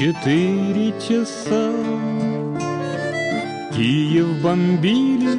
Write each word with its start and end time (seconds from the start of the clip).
Четыре 0.00 0.94
часа 0.98 1.70
Киев 3.76 4.42
бомбили, 4.42 5.38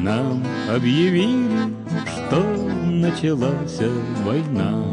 нам 0.00 0.44
объявили, 0.72 1.74
Что 2.06 2.40
началась 2.84 3.80
война. 4.24 4.84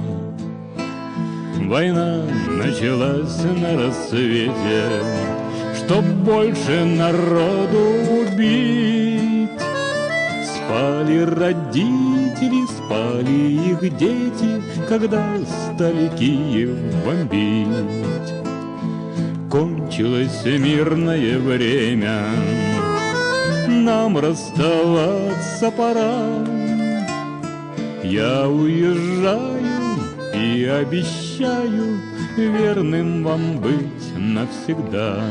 Война 1.68 2.24
началась 2.48 3.44
на 3.44 3.86
рассвете, 3.86 4.90
Чтоб 5.78 6.04
больше 6.04 6.84
народу 6.84 7.84
убить. 8.20 9.62
Спали 10.56 11.20
родители, 11.20 12.66
спали 12.66 13.74
их 13.74 13.96
дети, 13.96 14.60
Когда 14.90 15.38
стали 15.76 16.10
Киев 16.18 16.76
бомбить. 17.06 18.33
Кончилось 19.53 20.45
мирное 20.45 21.39
время, 21.39 22.31
Нам 23.67 24.19
расставаться 24.19 25.71
пора. 25.71 26.45
Я 28.05 28.49
уезжаю 28.49 29.99
и 30.35 30.65
обещаю 30.65 31.99
Верным 32.37 33.25
вам 33.25 33.61
быть 33.61 34.17
навсегда. 34.17 35.23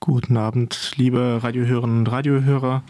Guten 0.00 0.38
Abend, 0.38 0.92
liebe 0.96 1.40
Radiohörerinnen 1.42 1.98
und 1.98 2.10
Radiohörer. 2.10 2.82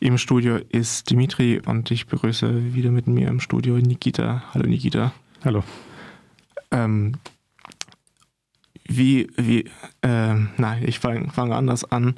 Im 0.00 0.16
Studio 0.16 0.56
ist 0.70 1.10
Dimitri 1.10 1.60
und 1.66 1.90
ich 1.90 2.06
begrüße 2.06 2.74
wieder 2.74 2.90
mit 2.90 3.06
mir 3.06 3.28
im 3.28 3.40
Studio 3.40 3.76
Nikita. 3.76 4.44
Hallo 4.54 4.66
Nikita. 4.66 5.12
Hallo. 5.44 5.62
Ähm, 6.70 7.16
wie, 8.89 9.29
wie, 9.37 9.65
äh, 10.01 10.35
nein, 10.57 10.83
ich 10.85 10.99
fange 10.99 11.29
fang 11.29 11.53
anders 11.53 11.85
an. 11.85 12.15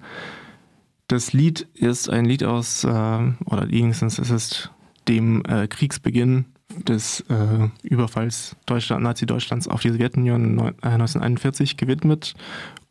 Das 1.07 1.33
Lied 1.33 1.67
ist 1.73 2.09
ein 2.09 2.25
Lied 2.25 2.43
aus, 2.43 2.83
äh, 2.83 2.87
oder 2.87 3.69
wenigstens 3.69 4.17
es 4.17 4.29
ist 4.29 4.71
dem 5.07 5.43
äh, 5.45 5.67
Kriegsbeginn 5.67 6.45
des 6.87 7.21
äh, 7.29 7.67
Überfalls 7.83 8.55
Deutschland, 8.65 9.03
Nazi-Deutschlands 9.03 9.67
auf 9.67 9.81
die 9.81 9.89
Sowjetunion 9.89 10.59
1941 10.81 11.75
gewidmet 11.75 12.33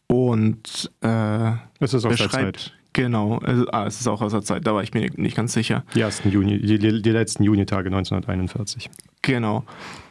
und 0.06 0.90
äh, 1.00 1.52
es 1.78 1.94
ist 1.94 2.04
aus 2.04 2.16
der 2.16 2.30
Zeit. 2.30 2.74
Genau, 2.92 3.38
also, 3.38 3.66
ah, 3.70 3.86
es 3.86 4.00
ist 4.00 4.08
auch 4.08 4.20
aus 4.20 4.32
der 4.32 4.42
Zeit, 4.42 4.66
da 4.66 4.74
war 4.74 4.82
ich 4.82 4.92
mir 4.94 5.08
nicht 5.16 5.36
ganz 5.36 5.52
sicher. 5.52 5.84
Die 5.94 6.00
ersten 6.00 6.30
Juni, 6.30 6.58
die, 6.58 6.78
die 6.78 7.10
letzten 7.10 7.44
Junitage 7.44 7.86
1941. 7.86 8.90
Genau. 9.22 9.64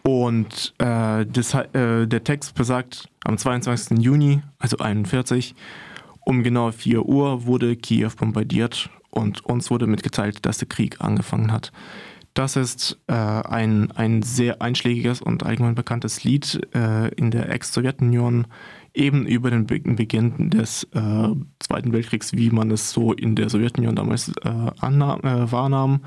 Und 0.03 0.73
äh, 0.77 1.25
das, 1.25 1.53
äh, 1.53 2.07
der 2.07 2.23
Text 2.23 2.55
besagt, 2.55 3.09
am 3.25 3.37
22. 3.37 3.99
Juni, 3.99 4.41
also 4.59 4.77
41, 4.77 5.55
um 6.21 6.43
genau 6.43 6.71
4 6.71 7.05
Uhr 7.05 7.45
wurde 7.45 7.75
Kiew 7.75 8.11
bombardiert 8.17 8.89
und 9.09 9.43
uns 9.43 9.69
wurde 9.69 9.87
mitgeteilt, 9.87 10.45
dass 10.45 10.59
der 10.59 10.67
Krieg 10.67 11.01
angefangen 11.01 11.51
hat. 11.51 11.71
Das 12.33 12.55
ist 12.55 12.97
äh, 13.07 13.13
ein, 13.13 13.91
ein 13.91 14.21
sehr 14.21 14.61
einschlägiges 14.61 15.21
und 15.21 15.43
allgemein 15.43 15.75
bekanntes 15.75 16.23
Lied 16.23 16.61
äh, 16.73 17.09
in 17.15 17.31
der 17.31 17.49
Ex-Sowjetunion 17.49 18.47
eben 18.93 19.25
über 19.25 19.51
den 19.51 19.65
Beginn 19.67 20.49
des 20.49 20.83
äh, 20.93 21.29
Zweiten 21.59 21.93
Weltkriegs, 21.93 22.33
wie 22.33 22.49
man 22.49 22.71
es 22.71 22.91
so 22.91 23.13
in 23.13 23.35
der 23.35 23.49
Sowjetunion 23.49 23.95
damals 23.95 24.29
äh, 24.43 24.71
annahm, 24.79 25.21
äh, 25.21 25.51
wahrnahm, 25.51 26.01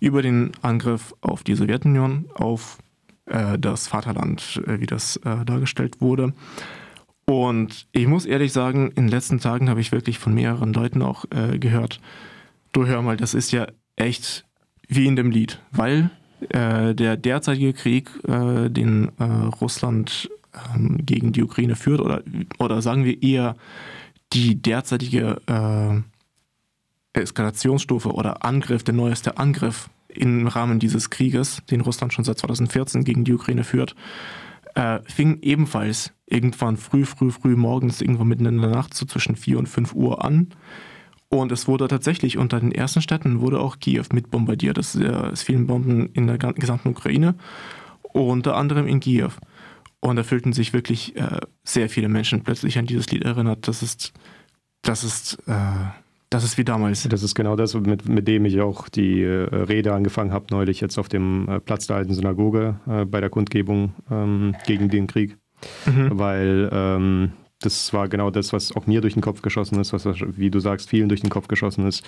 über 0.00 0.22
den 0.22 0.52
Angriff 0.62 1.14
auf 1.20 1.42
die 1.44 1.54
Sowjetunion, 1.54 2.26
auf 2.34 2.78
äh, 3.26 3.58
das 3.58 3.88
Vaterland, 3.88 4.62
äh, 4.66 4.80
wie 4.80 4.86
das 4.86 5.16
äh, 5.18 5.44
dargestellt 5.44 6.00
wurde. 6.00 6.32
Und 7.24 7.88
ich 7.90 8.06
muss 8.06 8.24
ehrlich 8.24 8.52
sagen, 8.52 8.88
in 8.90 9.06
den 9.06 9.08
letzten 9.08 9.40
Tagen 9.40 9.68
habe 9.68 9.80
ich 9.80 9.90
wirklich 9.90 10.18
von 10.18 10.32
mehreren 10.32 10.72
Leuten 10.72 11.02
auch 11.02 11.24
gehört, 11.58 12.00
du 12.70 12.86
hör 12.86 13.02
mal, 13.02 13.16
das 13.16 13.34
ist 13.34 13.50
ja 13.50 13.66
echt 13.96 14.44
wie 14.86 15.06
in 15.06 15.16
dem 15.16 15.32
Lied, 15.32 15.60
weil 15.72 16.10
der 16.38 17.16
derzeitige 17.16 17.72
Krieg, 17.72 18.10
den 18.22 19.08
Russland 19.60 20.30
ähm, 20.74 20.98
gegen 21.04 21.32
die 21.32 21.42
Ukraine 21.42 21.76
führt 21.76 22.00
oder, 22.00 22.22
oder 22.58 22.82
sagen 22.82 23.04
wir 23.04 23.22
eher 23.22 23.56
die 24.32 24.60
derzeitige 24.60 25.40
äh, 25.46 27.20
Eskalationsstufe 27.20 28.12
oder 28.12 28.44
Angriff, 28.44 28.82
der 28.82 28.94
neueste 28.94 29.38
Angriff 29.38 29.88
im 30.08 30.46
Rahmen 30.46 30.78
dieses 30.78 31.10
Krieges, 31.10 31.62
den 31.70 31.80
Russland 31.80 32.12
schon 32.12 32.24
seit 32.24 32.38
2014 32.38 33.04
gegen 33.04 33.24
die 33.24 33.34
Ukraine 33.34 33.64
führt, 33.64 33.94
äh, 34.74 35.00
fing 35.04 35.38
ebenfalls 35.42 36.12
irgendwann 36.26 36.76
früh, 36.76 37.04
früh, 37.04 37.30
früh 37.30 37.56
morgens, 37.56 38.00
irgendwann 38.00 38.28
mitten 38.28 38.46
in 38.46 38.60
der 38.60 38.70
Nacht, 38.70 38.94
so 38.94 39.06
zwischen 39.06 39.36
4 39.36 39.58
und 39.58 39.68
5 39.68 39.94
Uhr 39.94 40.24
an. 40.24 40.48
Und 41.28 41.50
es 41.50 41.66
wurde 41.66 41.88
tatsächlich 41.88 42.38
unter 42.38 42.60
den 42.60 42.72
ersten 42.72 43.02
Städten 43.02 43.40
wurde 43.40 43.60
auch 43.60 43.78
Kiew 43.78 44.04
mit 44.12 44.30
bombardiert. 44.30 44.78
Es, 44.78 44.94
äh, 44.94 45.06
es 45.06 45.42
fielen 45.42 45.66
Bomben 45.66 46.10
in 46.12 46.26
der 46.26 46.38
gesamten 46.38 46.88
Ukraine, 46.88 47.34
unter 48.12 48.56
anderem 48.56 48.86
in 48.86 49.00
Kiew. 49.00 49.30
Und 50.00 50.16
da 50.16 50.22
fühlten 50.22 50.52
sich 50.52 50.72
wirklich 50.72 51.16
äh, 51.16 51.40
sehr 51.64 51.88
viele 51.88 52.08
Menschen 52.08 52.42
plötzlich 52.42 52.78
an 52.78 52.86
dieses 52.86 53.10
Lied 53.10 53.24
erinnert. 53.24 53.66
Das 53.66 53.82
ist, 53.82 54.12
das 54.82 55.04
ist, 55.04 55.38
äh, 55.46 55.86
das 56.30 56.44
ist 56.44 56.58
wie 56.58 56.64
damals. 56.64 57.02
Das 57.08 57.22
ist 57.22 57.34
genau 57.34 57.56
das, 57.56 57.74
mit, 57.74 58.08
mit 58.08 58.28
dem 58.28 58.44
ich 58.44 58.60
auch 58.60 58.88
die 58.88 59.22
äh, 59.22 59.44
Rede 59.54 59.94
angefangen 59.94 60.32
habe, 60.32 60.46
neulich 60.50 60.80
jetzt 60.80 60.98
auf 60.98 61.08
dem 61.08 61.48
äh, 61.48 61.60
Platz 61.60 61.86
der 61.86 61.96
alten 61.96 62.14
Synagoge 62.14 62.78
äh, 62.86 63.04
bei 63.04 63.20
der 63.20 63.30
Kundgebung 63.30 63.94
ähm, 64.10 64.54
gegen 64.66 64.88
den 64.88 65.06
Krieg. 65.06 65.38
Mhm. 65.86 66.10
Weil 66.12 66.68
ähm, 66.72 67.32
das 67.60 67.92
war 67.94 68.08
genau 68.08 68.30
das, 68.30 68.52
was 68.52 68.76
auch 68.76 68.86
mir 68.86 69.00
durch 69.00 69.14
den 69.14 69.22
Kopf 69.22 69.40
geschossen 69.40 69.80
ist, 69.80 69.92
was, 69.92 70.04
wie 70.04 70.50
du 70.50 70.60
sagst, 70.60 70.90
vielen 70.90 71.08
durch 71.08 71.22
den 71.22 71.30
Kopf 71.30 71.48
geschossen 71.48 71.86
ist. 71.86 72.04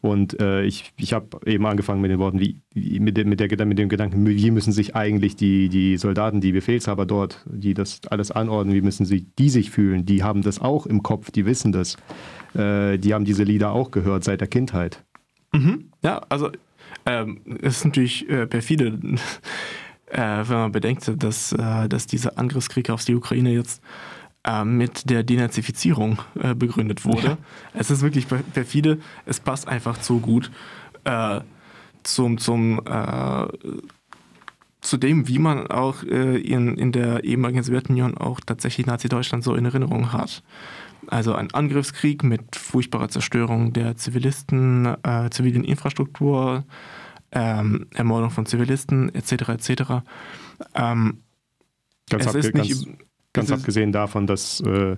Und 0.00 0.40
äh, 0.40 0.62
ich, 0.62 0.92
ich 0.96 1.12
habe 1.12 1.38
eben 1.44 1.66
angefangen 1.66 2.00
mit 2.00 2.10
den 2.10 2.20
Worten, 2.20 2.38
wie, 2.38 2.60
mit, 3.00 3.16
dem, 3.16 3.28
mit, 3.28 3.40
der, 3.40 3.66
mit 3.66 3.78
dem 3.78 3.88
Gedanken, 3.88 4.24
wie 4.26 4.50
müssen 4.52 4.72
sich 4.72 4.94
eigentlich 4.94 5.34
die, 5.34 5.68
die 5.68 5.96
Soldaten, 5.96 6.40
die 6.40 6.52
Befehlshaber 6.52 7.04
dort, 7.04 7.44
die 7.46 7.74
das 7.74 8.00
alles 8.08 8.30
anordnen, 8.30 8.74
wie 8.74 8.80
müssen 8.80 9.04
sie 9.04 9.26
die 9.38 9.50
sich 9.50 9.70
fühlen? 9.70 10.06
Die 10.06 10.22
haben 10.22 10.42
das 10.42 10.60
auch 10.60 10.86
im 10.86 11.02
Kopf, 11.02 11.32
die 11.32 11.46
wissen 11.46 11.72
das. 11.72 11.96
Äh, 12.54 12.98
die 12.98 13.12
haben 13.12 13.24
diese 13.24 13.42
Lieder 13.42 13.72
auch 13.72 13.90
gehört 13.90 14.22
seit 14.22 14.40
der 14.40 14.48
Kindheit. 14.48 15.02
Mhm. 15.52 15.90
Ja, 16.04 16.22
also 16.28 16.50
ähm, 17.06 17.40
es 17.60 17.78
ist 17.78 17.84
natürlich 17.86 18.28
äh, 18.28 18.46
perfide, 18.46 18.86
äh, 20.06 20.18
wenn 20.18 20.56
man 20.56 20.72
bedenkt, 20.72 21.10
dass, 21.22 21.52
äh, 21.52 21.88
dass 21.88 22.06
dieser 22.06 22.38
Angriffskrieg 22.38 22.90
auf 22.90 23.04
die 23.04 23.16
Ukraine 23.16 23.52
jetzt 23.52 23.82
äh, 24.44 24.64
mit 24.64 25.08
der 25.08 25.22
Denazifizierung 25.22 26.18
äh, 26.40 26.54
begründet 26.54 27.04
wurde. 27.04 27.26
Ja. 27.26 27.38
Es 27.74 27.90
ist 27.90 28.02
wirklich 28.02 28.26
perfide, 28.26 28.98
es 29.24 29.40
passt 29.40 29.68
einfach 29.68 29.98
zu 29.98 30.20
gut 30.20 30.50
äh, 31.04 31.40
zum, 32.02 32.38
zum, 32.38 32.80
äh, 32.84 33.46
zu 34.80 34.96
dem, 34.96 35.28
wie 35.28 35.38
man 35.38 35.68
auch 35.68 36.02
äh, 36.02 36.38
in, 36.38 36.76
in 36.76 36.90
der 36.90 37.22
ehemaligen 37.22 37.62
Sowjetunion 37.62 38.16
auch 38.16 38.40
tatsächlich 38.40 38.86
Nazi-Deutschland 38.86 39.44
so 39.44 39.54
in 39.54 39.64
Erinnerung 39.64 40.12
hat. 40.12 40.42
Also 41.06 41.34
ein 41.34 41.52
Angriffskrieg 41.54 42.24
mit 42.24 42.56
furchtbarer 42.56 43.08
Zerstörung 43.08 43.72
der 43.72 43.96
Zivilisten, 43.96 44.96
zivilen 45.30 45.64
Infrastruktur, 45.64 46.64
ähm, 47.32 47.86
Ermordung 47.92 48.30
von 48.30 48.46
Zivilisten 48.46 49.12
etc. 49.14 49.48
etc. 49.48 49.82
Ähm, 50.74 51.22
ganz, 52.08 52.26
es 52.26 52.46
ist 52.46 52.86
Ganz 53.32 53.50
abgesehen 53.50 53.92
davon, 53.92 54.26
dass 54.26 54.60
äh, 54.60 54.96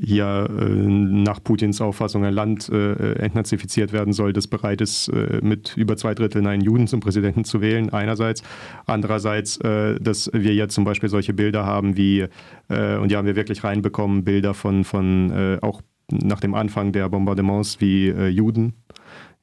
hier 0.00 0.48
äh, 0.58 0.64
nach 0.64 1.42
Putins 1.42 1.80
Auffassung 1.80 2.24
ein 2.24 2.32
Land 2.32 2.68
äh, 2.68 3.14
entnazifiziert 3.14 3.92
werden 3.92 4.12
soll, 4.12 4.32
das 4.32 4.46
bereit 4.46 4.80
ist, 4.80 5.08
äh, 5.08 5.40
mit 5.42 5.76
über 5.76 5.96
zwei 5.96 6.14
Dritteln 6.14 6.46
einen 6.46 6.62
Juden 6.62 6.86
zum 6.86 7.00
Präsidenten 7.00 7.44
zu 7.44 7.60
wählen, 7.60 7.90
einerseits. 7.90 8.42
Andererseits, 8.86 9.58
äh, 9.58 10.00
dass 10.00 10.30
wir 10.32 10.54
jetzt 10.54 10.74
zum 10.74 10.84
Beispiel 10.84 11.08
solche 11.08 11.34
Bilder 11.34 11.66
haben 11.66 11.96
wie, 11.96 12.26
äh, 12.68 12.96
und 12.96 13.10
die 13.10 13.16
haben 13.16 13.26
wir 13.26 13.36
wirklich 13.36 13.64
reinbekommen, 13.64 14.24
Bilder 14.24 14.54
von, 14.54 14.84
von 14.84 15.12
auch 15.60 15.82
nach 16.10 16.40
dem 16.40 16.54
Anfang 16.54 16.92
der 16.92 17.08
Bombardements 17.08 17.80
wie 17.80 18.10
Juden 18.10 18.74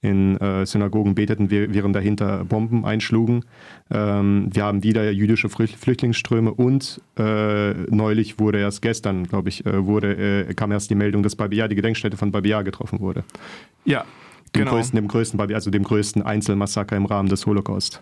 in 0.01 0.37
äh, 0.37 0.65
Synagogen 0.65 1.15
beteten, 1.15 1.51
während 1.51 1.95
dahinter 1.95 2.45
Bomben 2.45 2.85
einschlugen. 2.85 3.43
Ähm, 3.91 4.49
wir 4.51 4.63
haben 4.63 4.83
wieder 4.83 5.11
jüdische 5.11 5.49
Flüchtlingsströme 5.49 6.53
und 6.53 7.01
äh, 7.17 7.73
neulich 7.73 8.39
wurde 8.39 8.59
erst 8.59 8.81
gestern, 8.81 9.25
glaube 9.25 9.49
ich, 9.49 9.65
äh, 9.65 9.85
wurde, 9.85 10.47
äh, 10.47 10.53
kam 10.53 10.71
erst 10.71 10.89
die 10.89 10.95
Meldung, 10.95 11.23
dass 11.23 11.35
Babia, 11.35 11.67
die 11.67 11.75
Gedenkstätte 11.75 12.15
von 12.15 12.31
Babia 12.31 12.61
getroffen 12.61 13.01
wurde. 13.01 13.23
Ja, 13.83 14.05
dem 14.55 14.63
genau. 14.63 14.71
größten, 14.71 14.95
dem 14.95 15.07
größten, 15.07 15.39
also 15.53 15.69
dem 15.69 15.83
größten 15.83 16.21
Einzelmassaker 16.21 16.95
im 16.95 17.05
Rahmen 17.05 17.29
des 17.29 17.45
Holocaust. 17.45 18.01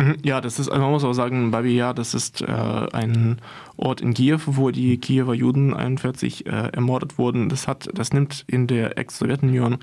Mhm, 0.00 0.16
ja, 0.24 0.40
das 0.40 0.58
ist, 0.58 0.70
man 0.70 0.90
muss 0.90 1.04
auch 1.04 1.12
sagen, 1.12 1.50
Babia, 1.50 1.92
das 1.92 2.14
ist 2.14 2.42
äh, 2.42 2.46
ein 2.46 3.38
Ort 3.76 4.00
in 4.00 4.12
Kiew, 4.12 4.40
wo 4.46 4.70
die 4.70 4.98
Kiewer 4.98 5.34
Juden 5.34 5.72
41 5.72 6.46
äh, 6.46 6.50
ermordet 6.50 7.16
wurden. 7.16 7.48
Das 7.48 7.68
hat, 7.68 7.88
das 7.94 8.12
nimmt 8.12 8.44
in 8.46 8.66
der 8.66 8.98
Ex-Sowjetunion 8.98 9.78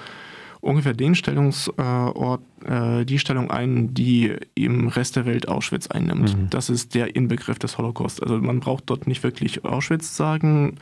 ungefähr 0.61 0.93
den 0.93 1.15
Stellungsort, 1.15 2.41
äh, 2.63 3.03
die 3.03 3.19
Stellung 3.19 3.51
ein, 3.51 3.93
die 3.93 4.35
im 4.55 4.87
Rest 4.87 5.15
der 5.15 5.25
Welt 5.25 5.47
Auschwitz 5.47 5.87
einnimmt. 5.87 6.37
Mhm. 6.37 6.49
Das 6.49 6.69
ist 6.69 6.95
der 6.95 7.15
Inbegriff 7.15 7.59
des 7.59 7.77
Holocaust. 7.77 8.21
Also 8.23 8.37
man 8.37 8.59
braucht 8.59 8.89
dort 8.89 9.07
nicht 9.07 9.23
wirklich 9.23 9.65
Auschwitz 9.65 10.15
sagen. 10.15 10.77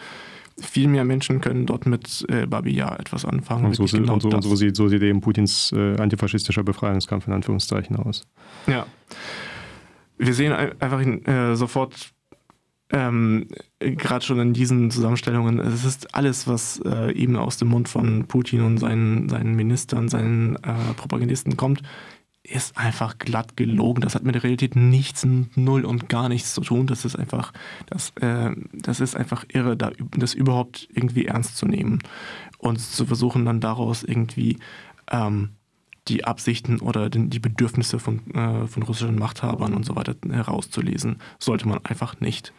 Viel 0.61 0.89
mehr 0.89 1.05
Menschen 1.05 1.39
können 1.39 1.65
dort 1.65 1.85
mit 1.85 2.25
äh, 2.27 2.45
Babi 2.45 2.71
Yar 2.71 2.99
etwas 2.99 3.23
anfangen. 3.23 3.65
Und 3.65 3.75
so, 3.75 3.85
genau 3.85 4.13
und 4.15 4.21
so, 4.21 4.29
und 4.29 4.41
so, 4.41 4.55
sieht, 4.55 4.75
so 4.75 4.89
sieht 4.89 5.01
eben 5.01 5.21
Putins 5.21 5.71
äh, 5.71 5.95
antifaschistischer 5.95 6.63
Befreiungskampf 6.63 7.27
in 7.27 7.33
Anführungszeichen 7.33 7.95
aus. 7.95 8.27
Ja. 8.67 8.85
Wir 10.17 10.33
sehen 10.33 10.51
einfach 10.51 11.01
äh, 11.01 11.55
sofort 11.55 12.11
ähm, 12.91 13.47
gerade 13.79 14.25
schon 14.25 14.39
in 14.39 14.53
diesen 14.53 14.89
Zusammenstellungen, 14.89 15.59
es 15.59 15.85
ist 15.85 16.15
alles, 16.15 16.47
was 16.47 16.81
äh, 16.85 17.11
eben 17.13 17.35
aus 17.35 17.57
dem 17.57 17.67
Mund 17.67 17.87
von 17.87 18.25
Putin 18.27 18.61
und 18.61 18.77
seinen, 18.79 19.29
seinen 19.29 19.55
Ministern, 19.55 20.09
seinen 20.09 20.55
äh, 20.57 20.93
Propagandisten 20.95 21.55
kommt, 21.55 21.83
ist 22.43 22.77
einfach 22.77 23.19
glatt 23.19 23.55
gelogen. 23.57 24.01
Das 24.01 24.15
hat 24.15 24.23
mit 24.23 24.33
der 24.33 24.43
Realität 24.43 24.75
nichts, 24.75 25.27
null 25.55 25.85
und 25.85 26.09
gar 26.09 26.29
nichts 26.29 26.53
zu 26.53 26.61
tun. 26.61 26.87
Das 26.87 27.05
ist 27.05 27.15
einfach, 27.15 27.53
das, 27.85 28.11
äh, 28.21 28.51
das 28.73 28.99
ist 28.99 29.15
einfach 29.15 29.45
irre, 29.49 29.77
da, 29.77 29.91
das 30.17 30.33
überhaupt 30.33 30.87
irgendwie 30.91 31.25
ernst 31.25 31.57
zu 31.57 31.67
nehmen 31.67 31.99
und 32.57 32.79
zu 32.79 33.05
versuchen 33.05 33.45
dann 33.45 33.61
daraus 33.61 34.03
irgendwie 34.03 34.57
ähm, 35.11 35.49
die 36.09 36.25
Absichten 36.25 36.79
oder 36.79 37.09
den, 37.09 37.29
die 37.29 37.39
Bedürfnisse 37.39 37.99
von, 37.99 38.19
äh, 38.33 38.67
von 38.67 38.83
russischen 38.83 39.17
Machthabern 39.17 39.73
und 39.73 39.85
so 39.85 39.95
weiter 39.95 40.15
herauszulesen. 40.29 41.17
Sollte 41.39 41.67
man 41.67 41.79
einfach 41.85 42.19
nicht. 42.19 42.53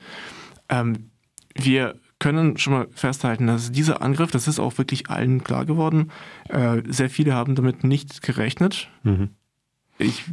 Ähm, 0.69 1.11
wir 1.55 1.97
können 2.19 2.59
schon 2.59 2.73
mal 2.73 2.89
festhalten, 2.93 3.47
dass 3.47 3.73
dieser 3.73 4.03
Angriff, 4.03 4.31
das 4.31 4.47
ist 4.47 4.61
auch 4.61 4.79
wirklich 4.79 5.11
allen 5.11 5.43
klar 5.43 5.65
geworden, 5.65 6.13
äh, 6.49 6.83
sehr 6.87 7.11
viele 7.11 7.35
haben 7.35 7.55
damit 7.55 7.83
nicht 7.83 8.23
gerechnet. 8.23 8.89
Mhm. 9.03 9.31
Ich, 9.99 10.25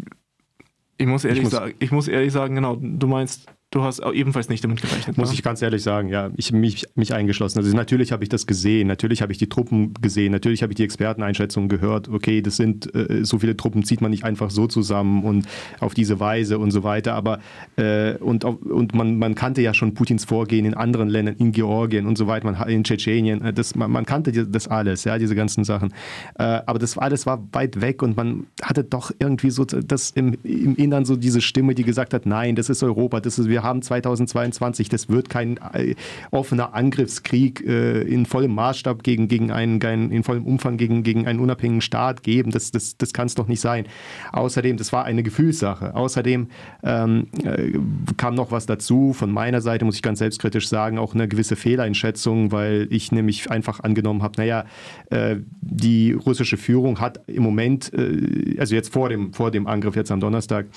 ich, 0.98 1.08
muss 1.08 1.24
ehrlich 1.24 1.40
ich 1.40 1.44
muss, 1.46 1.52
sagen, 1.52 1.74
ich 1.80 1.92
muss 1.92 2.08
ehrlich 2.08 2.31
sagen, 2.31 2.56
genau, 2.56 2.78
du 2.80 3.08
meinst, 3.08 3.48
Du 3.69 3.84
hast 3.84 4.00
ebenfalls 4.00 4.48
nicht 4.48 4.64
damit 4.64 4.81
gerechnet. 4.81 5.18
Muss 5.18 5.28
ne? 5.28 5.36
ich 5.36 5.44
ganz 5.44 5.62
ehrlich 5.62 5.84
sagen, 5.84 6.08
ja. 6.08 6.31
Ich 6.38 6.54
mich, 6.54 6.86
mich 6.96 7.14
eingeschlossen. 7.14 7.60
Also 7.60 7.75
natürlich 7.75 8.14
habe 8.14 8.24
ich 8.24 8.30
das 8.30 8.48
gesehen, 8.48 8.88
natürlich 8.88 9.22
habe 9.22 9.34
ich 9.34 9.40
die 9.40 9.50
Truppen 9.50 9.94
gesehen, 9.96 10.31
natürlich 10.31 10.64
habe 10.64 10.72
ich 10.72 10.78
die 10.78 10.86
Experteneinschätzungen 10.86 11.68
gehört. 11.68 12.08
Okay, 12.08 12.42
das 12.42 12.56
sind 12.56 12.96
äh, 12.96 13.25
so 13.25 13.40
viele 13.40 13.58
Truppen 13.58 13.84
zieht 13.84 14.00
man 14.00 14.12
nicht 14.12 14.24
einfach 14.24 14.52
so 14.52 14.68
zusammen 14.68 15.25
und 15.25 15.48
auf 15.81 15.94
diese 15.94 16.22
Weise 16.22 16.60
und 16.60 16.72
so 16.72 16.84
weiter. 16.84 17.14
Aber 17.14 17.40
äh, 17.75 18.14
und, 18.19 18.46
und 18.46 18.96
man, 18.96 19.19
man 19.19 19.36
kannte 19.36 19.62
ja 19.62 19.74
schon 19.74 19.94
Putins 19.94 20.24
Vorgehen 20.24 20.64
in 20.64 20.74
anderen 20.74 21.10
Ländern, 21.10 21.36
in 21.36 21.52
Georgien 21.52 22.06
und 22.06 22.18
so 22.18 22.28
weiter, 22.28 22.50
man, 22.50 22.69
in 22.69 22.86
Tschetschenien. 22.86 23.42
Äh, 23.42 23.52
das, 23.52 23.75
man, 23.75 23.92
man 23.92 24.06
kannte 24.06 24.31
das 24.48 24.69
alles, 24.69 25.04
ja, 25.04 25.18
diese 25.18 25.36
ganzen 25.36 25.66
Sachen. 25.66 25.94
Äh, 26.40 26.44
aber 26.44 26.80
das 26.80 26.98
alles 26.98 27.25
war 27.25 27.46
weit 27.52 27.81
weg 27.81 28.02
und 28.02 28.16
man 28.16 28.48
hatte 28.62 28.86
doch 28.86 29.12
irgendwie 29.19 29.50
so 29.50 29.66
das 29.66 30.12
im, 30.12 30.38
im 30.44 30.78
Innern 30.78 31.04
so 31.04 31.18
diese 31.18 31.42
Stimme, 31.42 31.75
die 31.75 31.84
gesagt 31.84 32.14
hat, 32.14 32.25
nein, 32.25 32.56
das 32.56 32.69
ist 32.69 32.81
Europa, 32.81 33.19
das 33.19 33.38
ist 33.38 33.50
wir 33.56 33.56
haben 33.63 33.81
2022. 33.81 34.89
Das 34.89 35.09
wird 35.09 35.30
kein 35.30 35.57
äh, 35.74 35.95
offener 36.31 36.74
Angriffskrieg 36.74 37.65
äh, 37.65 38.01
in 38.01 38.25
vollem 38.25 38.54
Maßstab 38.56 39.04
gegen, 39.04 39.27
gegen 39.27 39.51
einen, 39.51 39.80
in 40.12 40.24
vollem 40.24 40.45
Umfang 40.45 40.77
gegen, 40.77 41.04
gegen 41.04 41.27
einen 41.27 41.39
unabhängigen 41.39 41.81
Staat 41.81 42.24
geben. 42.24 42.51
Das, 42.51 42.71
das, 42.71 42.98
das 42.98 43.13
kann 43.13 43.27
es 43.27 43.36
doch 43.36 43.48
nicht 43.48 43.62
sein. 43.62 43.88
Außerdem, 44.31 44.77
das 44.77 44.94
war 44.94 45.06
eine 45.06 45.24
Gefühlssache. 45.24 45.95
Außerdem 45.95 46.48
ähm, 46.83 47.27
äh, 47.44 47.74
kam 48.18 48.36
noch 48.36 48.51
was 48.51 48.65
dazu. 48.65 49.13
Von 49.13 49.31
meiner 49.31 49.62
Seite 49.62 49.86
muss 49.86 49.95
ich 49.95 50.01
ganz 50.01 50.19
selbstkritisch 50.19 50.68
sagen, 50.68 50.98
auch 50.98 51.13
eine 51.13 51.27
gewisse 51.27 51.56
Fehleinschätzung, 51.56 52.51
weil 52.51 52.88
ich 52.89 53.12
nämlich 53.12 53.50
einfach 53.51 53.80
angenommen 53.81 54.24
habe, 54.24 54.33
naja, 54.38 54.65
äh, 55.09 55.38
die 55.62 56.13
russische 56.13 56.57
Führung 56.57 57.00
hat 57.00 57.21
im 57.27 57.44
Moment, 57.44 57.92
äh, 57.94 58.57
also 58.59 58.75
jetzt 58.75 58.94
vor 58.94 59.09
dem, 59.09 59.33
vor 59.33 59.51
dem 59.51 59.68
Angriff 59.68 59.95
jetzt 59.95 60.12
am 60.12 60.19
Donnerstag, 60.19 60.68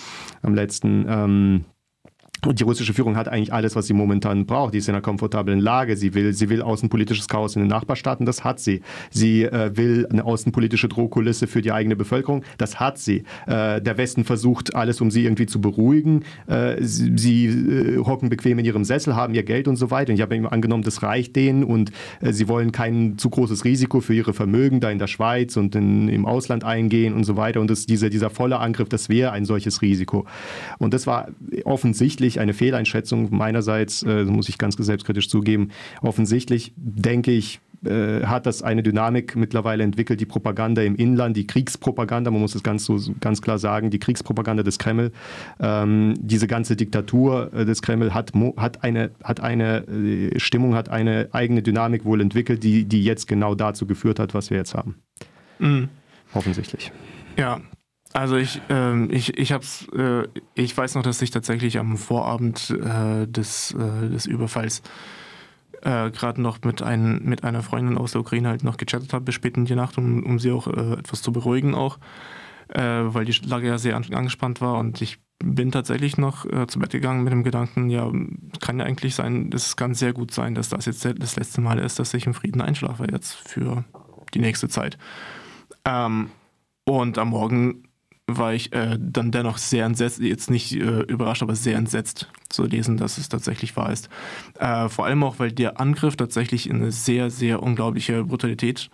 am 0.43 0.55
letzten, 0.55 1.07
ähm, 1.09 1.65
und 2.47 2.59
die 2.59 2.65
russische 2.65 2.95
Führung 2.95 3.17
hat 3.17 3.29
eigentlich 3.29 3.53
alles, 3.53 3.77
was 3.77 3.87
sie 3.87 3.93
momentan 3.93 4.47
braucht. 4.47 4.75
Die 4.75 4.79
ist 4.79 4.89
in 4.89 4.95
einer 4.95 5.03
komfortablen 5.03 5.61
Lage. 5.61 5.97
Sie 5.97 6.15
will, 6.15 6.33
sie 6.33 6.49
will 6.49 6.63
außenpolitisches 6.63 7.29
Chaos 7.29 7.57
in 7.57 7.63
den 7.63 7.69
Nachbarstaaten, 7.69 8.25
das 8.25 8.45
hat 8.45 8.61
sie. 8.61 8.81
Sie 9.11 9.45
äh, 9.45 9.77
will 9.77 10.07
eine 10.11 10.25
außenpolitische 10.25 10.89
Drohkulisse 10.89 11.47
für 11.47 11.61
die 11.61 11.73
eigene 11.73 11.97
Bevölkerung, 11.97 12.43
das 12.59 12.81
hat 12.81 12.99
sie. 12.99 13.25
Äh, 13.47 13.81
der 13.83 13.99
Westen 13.99 14.25
versucht 14.25 14.75
alles, 14.75 15.01
um 15.01 15.11
sie 15.11 15.25
irgendwie 15.25 15.47
zu 15.47 15.61
beruhigen. 15.61 16.25
Äh, 16.47 16.83
sie, 16.83 17.17
sie 17.17 17.47
äh, 17.47 17.99
hocken 17.99 18.31
bequem 18.31 18.59
in 18.59 18.65
ihrem 18.65 18.85
Sessel, 18.85 19.17
haben 19.17 19.35
ihr 19.35 19.43
Geld 19.43 19.69
und 19.69 19.77
so 19.77 19.91
weiter. 19.91 20.11
Und 20.11 20.17
ich 20.17 20.23
habe 20.23 20.35
immer 20.35 20.53
angenommen, 20.53 20.83
das 20.83 21.03
reicht 21.03 21.37
denen 21.37 21.65
und 21.65 21.93
äh, 22.21 22.33
sie 22.33 22.49
wollen 22.49 22.73
kein 22.73 23.19
zu 23.19 23.29
großes 23.29 23.65
Risiko 23.65 24.01
für 24.01 24.15
ihre 24.15 24.33
Vermögen 24.33 24.81
da 24.81 24.91
in 24.91 24.99
der 24.99 25.09
Schweiz 25.09 25.57
und 25.57 25.75
in, 25.75 26.09
im 26.09 26.25
Ausland 26.27 26.65
eingehen 26.65 27.15
und 27.15 27.25
so 27.25 27.37
weiter. 27.37 27.61
Und 27.61 27.71
das, 27.71 27.87
diese, 27.87 28.09
dieser 28.09 28.31
volle 28.31 28.59
Angriff, 28.59 28.89
das 28.89 29.09
wäre 29.09 29.33
ein 29.33 29.45
solches 29.45 29.83
Risiko. 29.83 30.27
Und 30.79 30.95
das 30.95 31.07
war 31.07 31.29
offensichtlich 31.65 32.30
offensichtlich 32.31 32.41
eine 32.41 32.55
Fehleinschätzung 32.55 33.29
meinerseits, 33.31 34.03
äh, 34.03 34.25
muss 34.25 34.49
ich 34.49 34.59
ganz 34.59 34.77
selbstkritisch 34.77 35.29
zugeben. 35.29 35.71
Offensichtlich 36.03 36.73
denke 36.77 37.33
ich, 37.33 37.61
äh, 37.85 38.27
hat 38.27 38.47
das 38.47 38.63
eine 38.63 38.83
Dynamik 38.83 39.37
mittlerweile 39.37 39.83
entwickelt, 39.83 40.21
die 40.21 40.27
Propaganda 40.27 40.83
im 40.83 40.97
Inland, 40.97 41.37
die 41.37 41.47
Kriegspropaganda, 41.47 42.31
man 42.31 42.41
muss 42.41 42.55
es 42.55 42.63
ganz, 42.63 42.85
so, 42.85 42.99
ganz 43.21 43.41
klar 43.41 43.59
sagen, 43.59 43.91
die 43.91 43.99
Kriegspropaganda 43.99 44.63
des 44.63 44.79
Kreml, 44.79 45.13
ähm, 45.61 46.15
diese 46.21 46.47
ganze 46.47 46.77
Diktatur 46.77 47.51
äh, 47.55 47.65
des 47.65 47.81
Kreml 47.81 48.13
hat, 48.13 48.33
hat 48.57 48.85
eine, 48.85 49.11
hat 49.25 49.41
eine 49.41 49.89
äh, 49.89 50.39
Stimmung, 50.39 50.75
hat 50.75 50.89
eine 50.89 51.29
eigene 51.33 51.63
Dynamik 51.63 52.05
wohl 52.05 52.21
entwickelt, 52.21 52.63
die, 52.63 52.85
die 52.85 53.03
jetzt 53.03 53.27
genau 53.27 53.55
dazu 53.55 53.87
geführt 53.87 54.19
hat, 54.19 54.35
was 54.35 54.51
wir 54.51 54.59
jetzt 54.59 54.75
haben. 54.75 54.97
Mhm. 55.59 55.89
Offensichtlich. 56.35 56.93
Ja, 57.37 57.61
also 58.13 58.37
ich, 58.37 58.61
äh, 58.69 59.05
ich, 59.07 59.39
ich 59.39 59.53
hab's, 59.53 59.87
äh, 59.97 60.27
ich 60.55 60.77
weiß 60.77 60.97
noch, 60.97 61.03
dass 61.03 61.23
ich 61.23 61.31
tatsächlich 61.31 61.79
am 61.79 61.97
Vorabend 61.97 62.71
äh, 62.71 63.27
des, 63.27 63.73
äh, 63.73 64.09
des 64.09 64.27
Überfalls 64.27 64.83
äh, 65.83 66.11
gerade 66.11 66.43
noch 66.43 66.59
mit, 66.63 66.83
ein, 66.83 67.23
mit 67.25 67.45
einer 67.45 67.63
Freundin 67.63 67.97
aus 67.97 68.13
der 68.13 68.21
Ukraine 68.21 68.49
halt 68.49 68.65
noch 68.65 68.77
gechattet 68.77 69.13
habe 69.13 69.27
bis 69.27 69.37
spät 69.37 69.57
in 69.57 69.65
die 69.65 69.77
Nacht, 69.77 69.97
um, 69.97 70.25
um 70.25 70.39
sie 70.39 70.51
auch 70.51 70.67
äh, 70.67 70.95
etwas 70.95 71.23
zu 71.23 71.33
beruhigen 71.33 71.75
auch, 71.75 71.99
weil 72.73 73.25
die 73.25 73.33
Lage 73.49 73.67
ja 73.67 73.79
sehr 73.79 73.97
angespannt 73.97 74.61
war 74.61 74.79
und 74.79 75.03
ich 75.03 75.19
bin 75.43 75.73
tatsächlich 75.73 76.19
noch 76.19 76.47
zu 76.69 76.79
Bett 76.79 76.93
gegangen 76.93 77.25
mit 77.25 77.33
dem 77.33 77.43
Gedanken, 77.43 77.91
ja, 77.91 78.09
kann 78.61 78.79
ja 78.79 78.85
eigentlich 78.85 79.17
sein, 79.17 79.51
es 79.53 79.75
kann 79.75 79.95
sehr 79.95 80.13
gut 80.13 80.31
sein, 80.31 80.55
dass 80.55 80.69
das 80.69 80.87
jetzt 80.87 81.05
das 81.05 81.35
letzte 81.35 81.61
Mal 81.63 81.81
ist, 81.81 81.99
dass 81.99 82.15
ich 82.15 82.27
im 82.27 82.35
Frieden 82.35 82.61
einschlafe 82.61 83.09
jetzt 83.11 83.35
für 83.35 83.85
die 84.35 84.39
nächste 84.39 84.69
Zeit. 84.69 84.99
Ähm, 85.85 86.31
und 86.85 87.19
am 87.19 87.31
Morgen 87.31 87.90
war 88.37 88.55
ich 88.55 88.73
äh, 88.73 88.99
dann 89.01 89.31
dennoch 89.31 89.59
sehr 89.59 89.85
entsetzt, 89.85 90.21
jetzt 90.21 90.51
nicht 90.51 90.73
äh, 90.73 91.03
überrascht, 91.03 91.43
aber 91.43 91.55
sehr 91.55 91.77
entsetzt 91.77 92.29
zu 92.49 92.65
lesen, 92.65 92.97
dass 92.97 93.19
es 93.19 93.29
tatsächlich 93.29 93.77
wahr 93.77 93.93
ist. 93.93 94.09
Äh, 94.59 94.89
vor 94.89 95.07
allem 95.07 95.23
auch, 95.23 95.39
weil 95.39 95.53
der 95.53 95.81
Angriff 95.81 96.17
tatsächlich 96.17 96.71
eine 96.71 96.93
sehr, 96.93 97.31
sehr 97.31 97.63
unglaubliche 97.63 98.25
Brutalität 98.25 98.91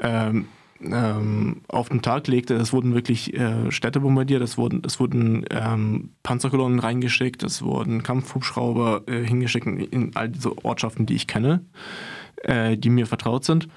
ähm, 0.00 0.46
ähm, 0.80 1.62
auf 1.68 1.88
den 1.88 2.02
Tag 2.02 2.26
legte. 2.26 2.54
Es 2.54 2.72
wurden 2.72 2.94
wirklich 2.94 3.34
äh, 3.34 3.70
Städte 3.70 4.00
bombardiert, 4.00 4.42
es 4.42 4.58
wurden, 4.58 4.82
es 4.84 5.00
wurden 5.00 5.44
ähm, 5.50 6.10
Panzerkolonnen 6.22 6.78
reingeschickt, 6.78 7.42
es 7.42 7.62
wurden 7.62 8.02
Kampfhubschrauber 8.02 9.02
äh, 9.06 9.24
hingeschickt 9.24 9.66
in 9.66 10.14
all 10.14 10.28
diese 10.28 10.64
Ortschaften, 10.64 11.06
die 11.06 11.14
ich 11.14 11.26
kenne, 11.26 11.64
äh, 12.42 12.76
die 12.76 12.90
mir 12.90 13.06
vertraut 13.06 13.44
sind. 13.44 13.68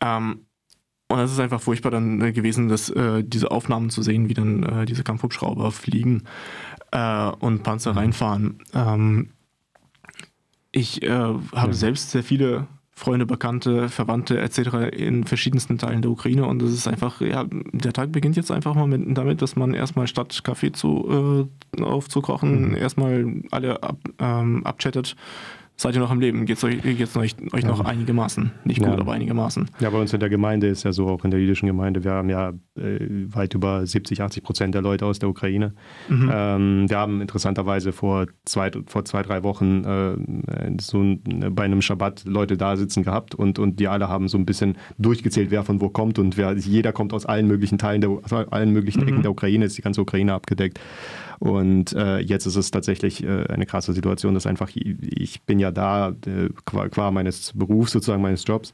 Ähm, 0.00 0.46
und 1.10 1.18
es 1.18 1.32
ist 1.32 1.40
einfach 1.40 1.60
furchtbar 1.60 1.90
dann 1.90 2.20
äh, 2.20 2.32
gewesen, 2.32 2.68
dass 2.68 2.88
äh, 2.88 3.24
diese 3.24 3.50
Aufnahmen 3.50 3.90
zu 3.90 4.00
sehen, 4.00 4.28
wie 4.28 4.34
dann 4.34 4.62
äh, 4.62 4.84
diese 4.86 5.02
Kampfhubschrauber 5.02 5.72
fliegen 5.72 6.22
äh, 6.92 7.30
und 7.40 7.64
Panzer 7.64 7.92
mhm. 7.92 7.98
reinfahren. 7.98 8.58
Ähm, 8.74 9.30
ich 10.70 11.02
äh, 11.02 11.10
habe 11.10 11.42
ja. 11.52 11.72
selbst 11.72 12.12
sehr 12.12 12.22
viele 12.22 12.68
Freunde, 12.92 13.26
Bekannte, 13.26 13.88
Verwandte 13.88 14.38
etc. 14.40 14.94
in 14.96 15.24
verschiedensten 15.24 15.78
Teilen 15.78 16.02
der 16.02 16.12
Ukraine 16.12 16.46
und 16.46 16.62
es 16.62 16.72
ist 16.72 16.86
einfach, 16.86 17.20
ja, 17.20 17.44
der 17.48 17.92
Tag 17.92 18.12
beginnt 18.12 18.36
jetzt 18.36 18.52
einfach 18.52 18.74
mal 18.74 18.86
mit, 18.86 19.02
damit, 19.16 19.42
dass 19.42 19.56
man 19.56 19.74
erstmal 19.74 20.06
statt 20.06 20.44
Kaffee 20.44 20.70
zu, 20.70 21.48
äh, 21.76 21.82
aufzukochen, 21.82 22.68
mhm. 22.68 22.76
erstmal 22.76 23.42
alle 23.50 23.82
ab, 23.82 23.98
ähm, 24.20 24.64
abchattet 24.64 25.16
seid 25.80 25.94
ihr 25.94 26.00
noch 26.00 26.10
am 26.10 26.20
Leben? 26.20 26.44
Geht's 26.46 26.62
euch, 26.62 26.80
geht's 26.82 27.16
euch, 27.16 27.34
euch 27.52 27.64
noch 27.64 27.80
einigermaßen? 27.84 28.50
Nicht 28.64 28.80
gut, 28.80 28.88
Ja. 28.88 28.98
aber 28.98 29.12
einigermaßen. 29.12 29.68
Ja, 29.80 29.90
bei 29.90 29.98
uns 29.98 30.12
in 30.12 30.20
der 30.20 30.28
Gemeinde 30.28 30.66
ist 30.66 30.82
ja 30.82 30.92
so, 30.92 31.08
auch 31.08 31.24
in 31.24 31.30
der 31.30 31.40
jüdischen 31.40 31.66
Gemeinde, 31.66 32.04
wir 32.04 32.12
haben 32.12 32.28
ja 32.28 32.50
äh, 32.76 32.98
weit 33.34 33.54
über 33.54 33.86
70, 33.86 34.20
80 34.20 34.42
Prozent 34.42 34.74
der 34.74 34.82
Leute 34.82 35.06
aus 35.06 35.18
der 35.18 35.28
Ukraine. 35.28 35.74
Ähm, 36.10 36.86
wir 36.88 36.98
haben 36.98 37.20
interessanterweise 37.20 37.92
vor 37.92 38.26
zwei, 38.44 38.70
vor 38.86 39.04
zwei 39.04 39.22
drei 39.22 39.42
Wochen 39.42 39.84
äh, 39.84 40.76
so 40.80 41.00
ein, 41.00 41.54
bei 41.54 41.64
einem 41.64 41.80
Schabbat 41.82 42.24
Leute 42.26 42.56
da 42.56 42.76
sitzen 42.76 43.02
gehabt 43.02 43.34
und, 43.34 43.58
und 43.58 43.80
die 43.80 43.88
alle 43.88 44.08
haben 44.08 44.28
so 44.28 44.36
ein 44.38 44.44
bisschen 44.46 44.76
durchgezählt, 44.98 45.50
wer 45.50 45.64
von 45.64 45.80
wo 45.80 45.88
kommt 45.88 46.18
und 46.18 46.36
wer, 46.36 46.52
jeder 46.56 46.92
kommt 46.92 47.12
aus 47.12 47.26
allen 47.26 47.46
möglichen 47.46 47.78
Teilen, 47.78 48.00
der, 48.00 48.10
aus 48.10 48.32
allen 48.32 48.72
möglichen 48.72 49.02
Ecken 49.06 49.22
der 49.22 49.30
Ukraine, 49.30 49.64
ist 49.64 49.78
die 49.78 49.82
ganze 49.82 50.02
Ukraine 50.02 50.34
abgedeckt. 50.34 50.78
Und 51.40 51.94
äh, 51.94 52.18
jetzt 52.18 52.46
ist 52.46 52.56
es 52.56 52.70
tatsächlich 52.70 53.24
äh, 53.24 53.46
eine 53.48 53.64
krasse 53.64 53.94
Situation, 53.94 54.34
dass 54.34 54.46
einfach, 54.46 54.70
ich 54.74 55.42
bin 55.42 55.58
ja 55.58 55.70
da 55.70 56.10
äh, 56.26 56.50
qua, 56.66 56.88
qua 56.88 57.10
meines 57.10 57.52
Berufs, 57.54 57.92
sozusagen 57.92 58.20
meines 58.20 58.46
Jobs. 58.46 58.72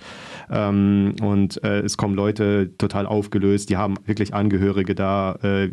Ähm, 0.51 1.15
und 1.23 1.63
äh, 1.63 1.81
es 1.81 1.97
kommen 1.97 2.17
Leute 2.17 2.71
total 2.77 3.07
aufgelöst, 3.07 3.71
die 3.71 3.77
haben 3.77 3.95
wirklich 4.05 4.35
Angehörige 4.35 4.97
da. 4.97 5.39
Äh, 5.45 5.71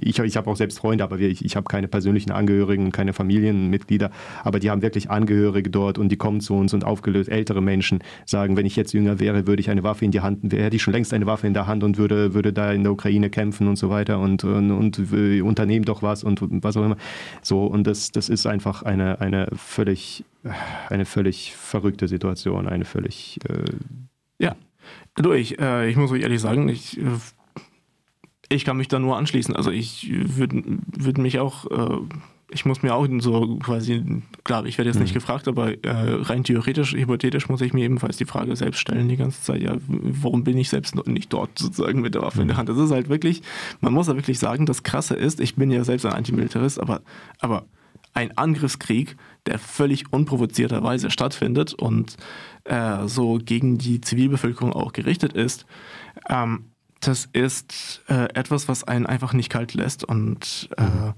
ich 0.00 0.20
ich 0.20 0.36
habe 0.36 0.48
auch 0.48 0.56
selbst 0.56 0.78
Freunde, 0.78 1.02
aber 1.02 1.18
ich, 1.18 1.44
ich 1.44 1.56
habe 1.56 1.66
keine 1.66 1.88
persönlichen 1.88 2.30
Angehörigen 2.30 2.92
keine 2.92 3.12
Familienmitglieder. 3.12 4.10
Aber 4.44 4.60
die 4.60 4.70
haben 4.70 4.82
wirklich 4.82 5.10
Angehörige 5.10 5.70
dort 5.70 5.98
und 5.98 6.10
die 6.10 6.16
kommen 6.16 6.40
zu 6.40 6.54
uns 6.54 6.72
und 6.74 6.84
aufgelöst. 6.84 7.28
Ältere 7.28 7.60
Menschen 7.60 8.00
sagen, 8.24 8.56
wenn 8.56 8.66
ich 8.66 8.76
jetzt 8.76 8.92
jünger 8.92 9.18
wäre, 9.18 9.46
würde 9.46 9.60
ich 9.60 9.70
eine 9.70 9.82
Waffe 9.82 10.04
in 10.04 10.10
die 10.10 10.20
Hand, 10.20 10.52
hätte 10.52 10.76
ich 10.76 10.82
schon 10.82 10.92
längst 10.92 11.12
eine 11.12 11.26
Waffe 11.26 11.46
in 11.46 11.54
der 11.54 11.66
Hand 11.66 11.82
und 11.82 11.98
würde, 11.98 12.34
würde 12.34 12.52
da 12.52 12.72
in 12.72 12.84
der 12.84 12.92
Ukraine 12.92 13.30
kämpfen 13.30 13.66
und 13.66 13.76
so 13.76 13.90
weiter 13.90 14.20
und, 14.20 14.44
und, 14.44 14.70
und 14.70 14.98
unternehmen 15.42 15.84
doch 15.84 16.02
was 16.02 16.19
und 16.24 16.40
was 16.62 16.76
auch 16.76 16.84
immer. 16.84 16.96
So, 17.42 17.64
und 17.64 17.86
das, 17.86 18.10
das 18.12 18.28
ist 18.28 18.46
einfach 18.46 18.82
eine, 18.82 19.20
eine 19.20 19.48
völlig, 19.54 20.24
eine 20.88 21.04
völlig 21.04 21.54
verrückte 21.56 22.08
Situation, 22.08 22.68
eine 22.68 22.84
völlig 22.84 23.38
äh, 23.48 23.64
Ja. 24.38 24.56
Du, 25.14 25.32
ich, 25.32 25.58
äh, 25.58 25.88
ich 25.88 25.96
muss 25.96 26.10
euch 26.10 26.22
ehrlich 26.22 26.40
sagen, 26.40 26.68
ich, 26.68 26.98
äh, 26.98 27.04
ich 28.48 28.64
kann 28.64 28.76
mich 28.76 28.88
da 28.88 28.98
nur 28.98 29.16
anschließen. 29.16 29.54
Also 29.54 29.70
ich 29.70 30.10
würde 30.10 30.62
würd 30.86 31.18
mich 31.18 31.38
auch, 31.38 31.70
äh, 31.70 32.00
ich 32.52 32.64
muss 32.64 32.82
mir 32.82 32.94
auch 32.94 33.06
so 33.20 33.56
quasi, 33.58 34.22
klar, 34.44 34.64
ich 34.66 34.76
werde 34.78 34.90
jetzt 34.90 35.00
nicht 35.00 35.14
gefragt, 35.14 35.46
aber 35.46 35.72
äh, 35.84 36.22
rein 36.22 36.44
theoretisch, 36.44 36.94
hypothetisch 36.94 37.48
muss 37.48 37.60
ich 37.60 37.72
mir 37.72 37.84
ebenfalls 37.84 38.16
die 38.16 38.24
Frage 38.24 38.56
selbst 38.56 38.80
stellen 38.80 39.08
die 39.08 39.16
ganze 39.16 39.40
Zeit, 39.42 39.62
ja, 39.62 39.76
warum 39.86 40.44
bin 40.44 40.58
ich 40.58 40.68
selbst 40.68 40.94
nicht 41.06 41.32
dort 41.32 41.58
sozusagen 41.58 42.00
mit 42.00 42.14
der 42.14 42.22
Waffe 42.22 42.42
in 42.42 42.48
der 42.48 42.56
Hand? 42.56 42.68
Das 42.68 42.78
ist 42.78 42.90
halt 42.90 43.08
wirklich, 43.08 43.42
man 43.80 43.92
muss 43.92 44.08
ja 44.08 44.16
wirklich 44.16 44.38
sagen, 44.38 44.66
das 44.66 44.82
Krasse 44.82 45.14
ist, 45.14 45.40
ich 45.40 45.56
bin 45.56 45.70
ja 45.70 45.84
selbst 45.84 46.06
ein 46.06 46.12
Antimilitarist, 46.12 46.80
aber, 46.80 47.02
aber 47.38 47.66
ein 48.14 48.36
Angriffskrieg, 48.36 49.16
der 49.46 49.58
völlig 49.58 50.12
unprovozierterweise 50.12 51.10
stattfindet 51.10 51.74
und 51.74 52.16
äh, 52.64 53.06
so 53.06 53.38
gegen 53.42 53.78
die 53.78 54.00
Zivilbevölkerung 54.00 54.72
auch 54.72 54.92
gerichtet 54.92 55.32
ist, 55.32 55.66
ähm, 56.28 56.66
das 57.00 57.28
ist 57.32 58.02
äh, 58.08 58.28
etwas, 58.34 58.68
was 58.68 58.84
einen 58.84 59.06
einfach 59.06 59.32
nicht 59.32 59.48
kalt 59.48 59.74
lässt 59.74 60.04
und 60.04 60.68
äh, 60.76 61.12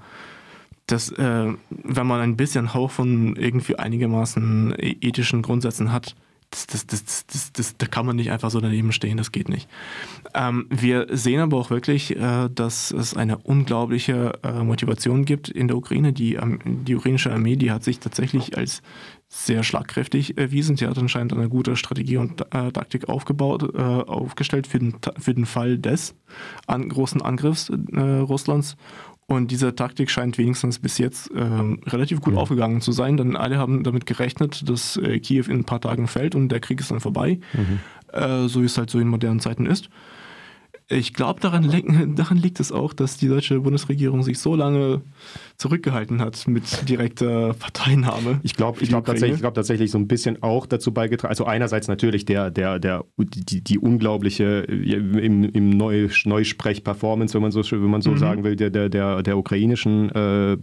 das, 0.87 1.11
äh, 1.11 1.53
wenn 1.71 2.07
man 2.07 2.21
ein 2.21 2.37
bisschen 2.37 2.75
Hauch 2.75 2.91
von 2.91 3.37
irgendwie 3.37 3.79
einigermaßen 3.79 4.75
e- 4.79 4.97
ethischen 5.01 5.43
Grundsätzen 5.43 5.93
hat, 5.93 6.15
das, 6.51 6.67
das, 6.67 6.87
das, 6.87 7.27
das, 7.27 7.53
das, 7.53 7.77
da 7.79 7.87
kann 7.87 8.05
man 8.05 8.17
nicht 8.17 8.31
einfach 8.31 8.51
so 8.51 8.61
daneben 8.61 8.93
stehen, 8.93 9.17
das 9.17 9.33
geht 9.33 9.49
nicht. 9.49 9.69
Ähm, 10.35 10.67
wir 10.69 11.07
sehen 11.11 11.41
aber 11.41 11.57
auch 11.57 11.71
wirklich, 11.71 12.15
äh, 12.17 12.49
dass 12.55 12.91
es 12.91 13.17
eine 13.17 13.39
unglaubliche 13.39 14.39
äh, 14.43 14.63
Motivation 14.63 15.25
gibt 15.25 15.49
in 15.49 15.69
der 15.69 15.77
Ukraine. 15.77 16.13
Die, 16.13 16.35
ähm, 16.35 16.59
die 16.65 16.95
ukrainische 16.95 17.33
Armee, 17.33 17.57
die 17.57 17.71
hat 17.71 17.85
sich 17.85 18.01
tatsächlich 18.01 18.57
als 18.57 18.83
sehr 19.35 19.63
schlagkräftig 19.63 20.37
erwiesen. 20.37 20.77
Sie 20.77 20.87
hat 20.87 20.99
anscheinend 20.99 21.33
eine 21.33 21.49
gute 21.49 21.75
Strategie 21.75 22.19
und 22.19 22.43
äh, 22.55 22.71
Taktik 22.71 23.09
aufgebaut, 23.09 23.75
äh, 23.75 23.79
aufgestellt 23.79 24.67
für 24.67 24.79
den, 24.79 24.97
für 25.19 25.33
den 25.33 25.47
Fall 25.47 25.79
des 25.79 26.15
an, 26.67 26.87
großen 26.87 27.23
Angriffs 27.23 27.71
äh, 27.71 27.99
Russlands. 27.99 28.77
Und 29.27 29.51
diese 29.51 29.75
Taktik 29.75 30.11
scheint 30.11 30.37
wenigstens 30.37 30.79
bis 30.79 30.99
jetzt 30.99 31.31
ähm, 31.35 31.81
relativ 31.87 32.21
gut 32.21 32.37
aufgegangen 32.37 32.83
zu 32.83 32.93
sein, 32.93 33.17
denn 33.17 33.35
alle 33.35 33.57
haben 33.57 33.85
damit 33.85 34.05
gerechnet, 34.05 34.69
dass 34.69 34.99
äh, 34.99 35.19
Kiew 35.19 35.47
in 35.49 35.61
ein 35.61 35.65
paar 35.65 35.81
Tagen 35.81 36.09
fällt 36.09 36.35
und 36.35 36.51
der 36.51 36.61
Krieg 36.61 36.81
ist 36.81 36.91
dann 36.91 37.01
vorbei, 37.01 37.41
äh, 38.13 38.49
so 38.49 38.61
wie 38.61 38.67
es 38.67 38.77
halt 38.77 38.91
so 38.91 38.99
in 38.99 39.09
modernen 39.09 39.41
Zeiten 39.41 39.65
ist. 39.65 39.89
Ich 40.89 41.15
glaube, 41.15 41.41
daran, 41.41 41.63
liegt- 41.65 41.89
daran 42.19 42.37
liegt 42.39 42.61
es 42.61 42.73
auch, 42.73 42.93
dass 42.93 43.17
die 43.17 43.29
deutsche 43.29 43.61
Bundesregierung 43.61 44.23
sich 44.23 44.39
so 44.39 44.55
lange 44.57 45.01
zurückgehalten 45.57 46.21
hat 46.21 46.47
mit 46.49 46.89
direkter 46.89 47.55
Parteinahme. 47.55 48.41
Ich 48.43 48.55
glaube 48.55 48.79
ich 48.83 48.89
glaub 48.89 49.05
tatsächlich, 49.07 49.37
ich 49.37 49.41
glaub 49.41 49.55
tatsächlich 49.55 49.91
so 49.93 49.99
ein 49.99 50.09
bisschen 50.09 50.43
auch 50.43 50.67
dazu 50.67 50.93
beigetragen. 50.93 51.31
Also 51.31 51.45
einerseits 51.45 51.87
natürlich 51.89 52.25
der, 52.25 52.51
der, 52.51 52.79
der, 52.81 53.05
die, 53.17 53.63
die 53.63 53.79
unglaubliche 53.79 54.67
äh, 54.69 54.93
im, 54.95 55.45
im 55.45 55.71
Neu, 55.71 56.09
Neusprech-Performance, 56.25 57.35
wenn 57.35 57.43
man 57.43 57.53
so, 57.53 57.61
wenn 57.71 57.91
man 57.91 58.03
so 58.03 58.17
sagen 58.17 58.45
will, 58.45 58.57
der, 58.57 58.71
der, 58.71 58.89
der, 58.89 59.23
der 59.23 59.39
ukrainischen 59.39 60.11
äh, 60.11 60.57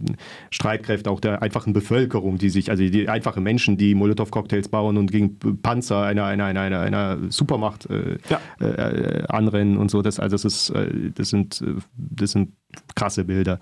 Streitkräfte, 0.50 1.10
auch 1.10 1.20
der 1.20 1.42
einfachen 1.42 1.72
Bevölkerung, 1.72 2.38
die 2.38 2.50
sich, 2.50 2.70
also 2.70 2.82
die 2.86 3.08
einfachen 3.08 3.42
Menschen, 3.42 3.76
die 3.78 3.94
Molotow-Cocktails 3.94 4.68
bauen 4.68 4.96
und 4.96 5.10
gegen 5.10 5.38
Panzer 5.62 6.02
einer, 6.02 6.24
einer, 6.24 6.44
einer, 6.44 6.60
einer, 6.60 6.80
einer 6.80 7.18
Supermacht 7.30 7.86
äh, 7.90 8.18
Ja. 8.28 8.40
äh, 8.66 9.22
anrennen 9.28 9.76
und 9.76 9.90
so. 9.90 10.02
Das, 10.02 10.09
also 10.18 10.34
das, 10.34 10.44
ist, 10.44 10.70
äh, 10.70 11.10
das, 11.12 11.28
sind, 11.28 11.60
äh, 11.60 11.76
das 11.96 12.32
sind 12.32 12.52
krasse 12.94 13.24
Bilder. 13.24 13.60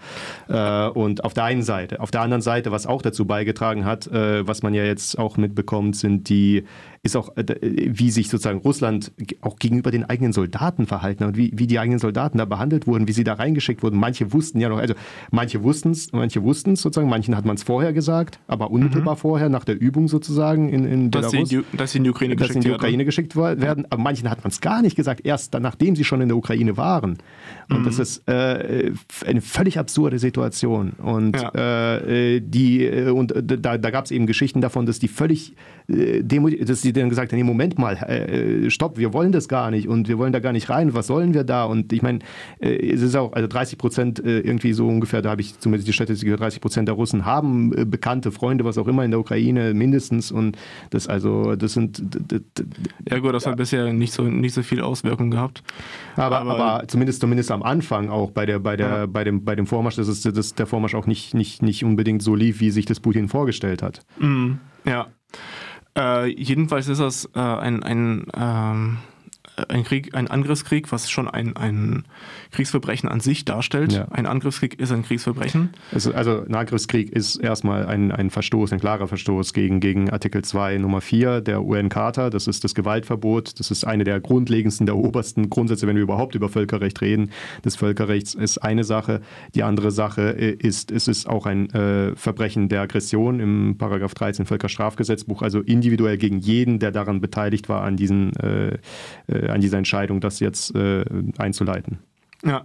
Äh, 0.49 0.89
und 0.89 1.25
auf 1.25 1.35
der 1.35 1.45
einen 1.45 1.63
Seite. 1.63 2.01
Auf 2.01 2.11
der 2.11 2.23
anderen 2.23 2.43
Seite, 2.43 2.71
was 2.71 2.87
auch 2.87 3.03
dazu 3.03 3.27
beigetragen 3.27 3.85
hat, 3.85 4.07
äh, 4.07 4.47
was 4.47 4.63
man 4.63 4.75
ja 4.75 4.85
jetzt 4.85 5.19
auch 5.19 5.37
mitbekommt, 5.37 5.97
sind 5.97 6.29
die, 6.29 6.65
ist 7.03 7.17
auch, 7.17 7.37
äh, 7.37 7.57
wie 7.61 8.11
sich 8.11 8.29
sozusagen 8.29 8.59
Russland 8.59 9.13
auch 9.41 9.57
gegenüber 9.57 9.91
den 9.91 10.05
eigenen 10.05 10.33
Soldaten 10.33 10.87
verhalten 10.87 11.25
hat 11.25 11.29
und 11.29 11.37
wie, 11.37 11.53
wie 11.55 11.67
die 11.67 11.79
eigenen 11.79 11.99
Soldaten 11.99 12.39
da 12.39 12.45
behandelt 12.45 12.87
wurden, 12.87 13.09
wie 13.09 13.13
sie 13.13 13.25
da 13.25 13.35
reingeschickt 13.35 13.83
wurden. 13.83 13.99
Manche 13.99 14.33
wussten 14.33 14.61
ja 14.61 14.69
noch, 14.69 14.79
also 14.79 14.95
manche 15.31 15.63
wussten 15.63 15.91
es, 15.91 16.13
manche 16.13 16.43
wussten 16.43 16.73
es 16.73 16.83
sozusagen, 16.83 17.09
manchen 17.09 17.37
hat 17.37 17.45
man 17.45 17.57
es 17.57 17.63
vorher 17.63 17.93
gesagt, 17.93 18.39
aber 18.47 18.71
unmittelbar 18.71 19.17
vorher, 19.17 19.49
nach 19.49 19.65
der 19.65 19.81
Übung 19.81 20.09
sozusagen 20.09 20.69
in, 20.69 20.85
in 20.85 21.11
dass, 21.11 21.31
sie 21.31 21.39
in 21.39 21.45
Belarus 21.45 21.67
die, 21.73 21.77
dass 21.77 21.93
sie 21.93 21.99
in 21.99 22.05
die 22.05 22.11
Ukraine 22.11 22.37
dass 22.37 22.49
sie 22.49 22.55
in 22.55 22.61
die 22.61 22.69
geschickt 22.69 22.79
Ukraine 22.79 23.05
geschickt 23.05 23.37
werden. 23.37 23.87
Aber 23.91 24.03
manchen 24.03 24.31
hat 24.31 24.43
man 24.45 24.51
es 24.51 24.61
gar 24.61 24.83
nicht 24.83 24.97
gesagt, 24.97 25.25
erst 25.25 25.55
dann, 25.55 25.63
nachdem 25.63 25.97
sie 25.97 26.05
schon 26.05 26.21
in 26.21 26.29
der 26.29 26.37
Ukraine 26.37 26.77
waren. 26.77 27.19
Und 27.71 27.87
das 27.87 27.99
ist 27.99 28.27
äh, 28.29 28.93
eine 29.29 29.41
völlig 29.41 29.79
absurde 29.79 30.19
Situation. 30.19 30.91
Und, 30.93 31.37
Ja. 31.41 31.97
äh, 31.99 32.41
die, 32.41 32.85
äh, 32.85 33.11
und 33.11 33.33
äh, 33.33 33.43
da, 33.59 33.79
da 33.79 33.91
gab 33.91 34.05
es 34.07 34.11
eben 34.11 34.27
Geschichten 34.27 34.61
davon, 34.61 34.87
dass 34.87 34.99
die 34.99 35.09
völlig, 35.09 35.53
äh, 35.53 35.55
dass 35.89 36.83
sie 36.83 36.93
dann 36.93 37.09
gesagt 37.09 37.33
haben, 37.33 37.39
nee, 37.39 37.45
Moment 37.45 37.79
mal, 37.79 37.95
äh, 37.97 38.69
stopp, 38.71 38.99
wir 38.99 39.15
wollen 39.15 39.33
das 39.33 39.49
gar 39.49 39.71
nicht 39.71 39.89
und 39.89 40.07
wir 40.07 40.19
wollen 40.19 40.35
da 40.35 40.39
gar 40.39 40.53
nicht 40.53 40.69
rein. 40.69 40.93
Was 40.93 41.07
sollen 41.07 41.33
wir 41.33 41.45
da? 41.45 41.65
Und 41.65 41.93
ich 41.95 42.03
meine, 42.03 42.19
äh, 42.61 42.91
es 42.93 43.01
ist 43.01 43.17
auch, 43.17 43.33
also 43.33 43.49
30 43.49 43.79
Prozent 43.79 44.19
äh, 44.25 44.41
irgendwie 44.41 44.75
so 44.75 44.87
ungefähr, 44.87 45.23
da 45.23 45.31
habe 45.31 45.41
ich 45.41 45.59
zumindest 45.59 45.89
die 45.89 45.95
Statistik 45.95 46.27
gehört, 46.27 46.41
30 46.41 46.61
Prozent 46.61 46.89
der 46.89 46.95
Russen 46.95 47.25
haben 47.25 47.73
äh, 47.77 47.85
Bekannte, 47.87 48.31
Freunde, 48.33 48.65
was 48.65 48.77
auch 48.77 48.87
immer 48.87 49.03
in 49.05 49.11
der 49.13 49.21
Ukraine 49.21 49.73
mindestens. 49.73 50.31
Und 50.31 50.59
das 50.91 51.07
also, 51.07 51.57
das 51.57 51.73
sind 51.73 52.03
Ja 53.09 53.19
gut, 53.19 53.33
das 53.33 53.47
hat 53.47 53.57
bisher 53.57 53.91
nicht 53.93 54.13
so, 54.13 54.25
nicht 54.25 54.53
so 54.55 54.63
viel 54.63 54.83
Auswirkungen 54.83 55.31
gehabt. 55.31 55.63
aber, 56.17 56.41
Aber- 56.41 56.59
aber, 56.59 56.89
zumindest, 56.89 57.21
zumindest 57.23 57.51
am 57.51 57.63
Anfang 57.63 58.11
auch 58.11 58.31
bei, 58.31 58.45
der, 58.45 58.59
bei, 58.59 58.77
der, 58.77 58.89
Ja. 58.89 59.07
bei, 59.07 59.25
dem, 59.25 59.43
bei 59.45 59.57
dem 59.57 59.67
Vormarsch, 59.67 59.97
dass, 59.97 60.09
es, 60.09 60.21
dass 60.23 60.55
der 60.55 60.67
Vormarsch 60.67 60.95
auch 60.95 61.07
nicht, 61.07 61.33
nicht, 61.33 61.63
nicht 61.63 61.83
unbedingt 61.83 62.23
so 62.23 62.35
lief, 62.35 62.61
wie 62.61 62.71
sich 62.71 62.85
das 62.85 63.01
Putin 63.01 63.29
vorgestellt 63.29 63.83
hat. 63.83 64.03
Mhm. 64.19 64.59
Ja. 64.85 65.07
Äh, 65.99 66.27
jedenfalls 66.27 66.87
ist 66.87 67.01
das 67.01 67.29
äh, 67.35 67.41
ein, 67.41 67.83
ein, 67.83 68.27
ähm, 68.37 68.99
ein 69.69 69.85
Krieg, 69.85 70.15
ein 70.15 70.29
Angriffskrieg, 70.29 70.91
was 70.93 71.11
schon 71.11 71.29
ein, 71.29 71.57
ein 71.57 72.05
Kriegsverbrechen 72.53 73.09
an 73.09 73.21
sich 73.21 73.45
darstellt. 73.45 73.93
Ja. 73.93 74.09
Ein 74.11 74.27
Angriffskrieg 74.27 74.79
ist 74.79 74.93
ein 74.93 75.03
Kriegsverbrechen. 75.03 75.71
Also, 75.93 76.13
also 76.13 76.45
ein 76.45 76.55
Angriffskrieg 76.55 77.11
ist 77.11 77.37
erstmal 77.37 77.87
ein, 77.87 78.13
ein 78.13 78.31
Verstoß, 78.31 78.73
ein 78.73 78.81
klarer 78.81 79.09
Verstoß 79.09 79.53
gegen, 79.53 79.81
gegen 79.81 80.11
Artikel 80.11 80.43
2 80.43 80.79
Nummer 80.79 81.01
4 81.01 81.41
der 81.41 81.63
UN-Charta. 81.63 82.31
Das 82.31 82.47
ist 82.47 82.65
das 82.65 82.75
Gewaltverbot. 82.75 83.59
Das 83.59 83.71
ist 83.71 83.85
eine 83.85 84.05
der 84.05 84.21
grundlegendsten, 84.21 84.87
der 84.87 84.97
obersten 84.97 85.51
Grundsätze, 85.51 85.87
wenn 85.87 85.97
wir 85.97 86.03
überhaupt 86.03 86.35
über 86.35 86.49
Völkerrecht 86.49 87.01
reden. 87.01 87.31
Das 87.63 87.77
Völkerrechts 87.77 88.35
ist 88.35 88.59
eine 88.59 88.85
Sache. 88.85 89.21
Die 89.55 89.63
andere 89.63 89.91
Sache 89.91 90.37
äh, 90.39 90.53
ist, 90.53 90.91
es 90.91 91.09
ist 91.09 91.29
auch 91.29 91.47
ein 91.47 91.71
äh, 91.71 92.15
Verbrechen 92.17 92.69
der 92.69 92.83
Aggression 92.83 93.41
im 93.41 93.77
Paragraph 93.79 94.15
13 94.15 94.47
Völkerstrafgesetzbuch, 94.47 95.43
also 95.43 95.61
individuell 95.61 96.19
gegen 96.19 96.39
jeden, 96.39 96.79
der 96.79 96.91
daran 96.93 97.21
beteiligt 97.21 97.69
war, 97.69 97.83
an, 97.83 97.97
diesen, 97.97 98.35
äh, 98.37 98.79
äh, 99.27 99.48
an 99.53 99.61
dieser 99.61 99.79
Entscheidung, 99.79 100.21
das 100.21 100.41
jetzt 100.41 100.75
äh, 100.75 101.05
einzuleiten. 101.39 101.99
Ja. 102.45 102.65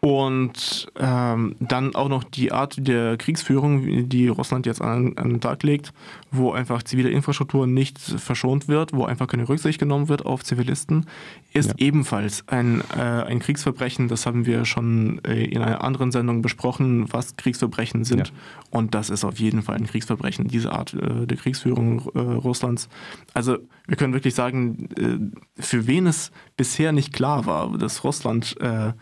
Und 0.00 0.92
ähm, 0.96 1.56
dann 1.58 1.96
auch 1.96 2.08
noch 2.08 2.22
die 2.22 2.52
Art 2.52 2.76
der 2.78 3.16
Kriegsführung, 3.16 4.08
die 4.08 4.28
Russland 4.28 4.64
jetzt 4.64 4.80
an, 4.80 5.14
an, 5.16 5.30
den 5.30 5.40
Tag 5.40 5.64
legt, 5.64 5.92
wo 6.30 6.52
einfach 6.52 6.84
zivile 6.84 7.10
Infrastruktur 7.10 7.66
nicht 7.66 7.98
verschont 7.98 8.68
wird, 8.68 8.92
wo 8.92 9.06
einfach 9.06 9.26
keine 9.26 9.48
Rücksicht 9.48 9.80
genommen 9.80 10.08
wird 10.08 10.24
auf 10.24 10.44
Zivilisten, 10.44 11.06
ist 11.52 11.70
ja. 11.70 11.74
ebenfalls 11.78 12.44
ein, 12.46 12.80
äh, 12.96 13.00
ein 13.00 13.40
Kriegsverbrechen. 13.40 14.06
Das 14.06 14.24
haben 14.24 14.46
wir 14.46 14.64
schon 14.66 15.20
äh, 15.24 15.44
in 15.44 15.62
einer 15.62 15.82
anderen 15.82 16.12
Sendung 16.12 16.42
besprochen, 16.42 17.12
was 17.12 17.34
Kriegsverbrechen 17.36 18.04
sind. 18.04 18.28
Ja. 18.28 18.34
Und 18.70 18.94
das 18.94 19.10
ist 19.10 19.24
auf 19.24 19.40
jeden 19.40 19.62
Fall 19.62 19.76
ein 19.76 19.86
Kriegsverbrechen, 19.86 20.46
diese 20.46 20.70
Art 20.70 20.94
äh, 20.94 21.26
der 21.26 21.36
Kriegsführung 21.36 22.08
äh, 22.14 22.20
Russlands. 22.20 22.88
Also 23.34 23.58
wir 23.88 23.96
können 23.96 24.12
wirklich 24.12 24.36
sagen, 24.36 24.88
äh, 24.96 25.60
für 25.60 25.88
wen 25.88 26.06
es 26.06 26.30
bisher 26.56 26.92
nicht 26.92 27.12
klar 27.12 27.46
war, 27.46 27.76
dass 27.76 28.04
Russland 28.04 28.56
äh, 28.60 28.92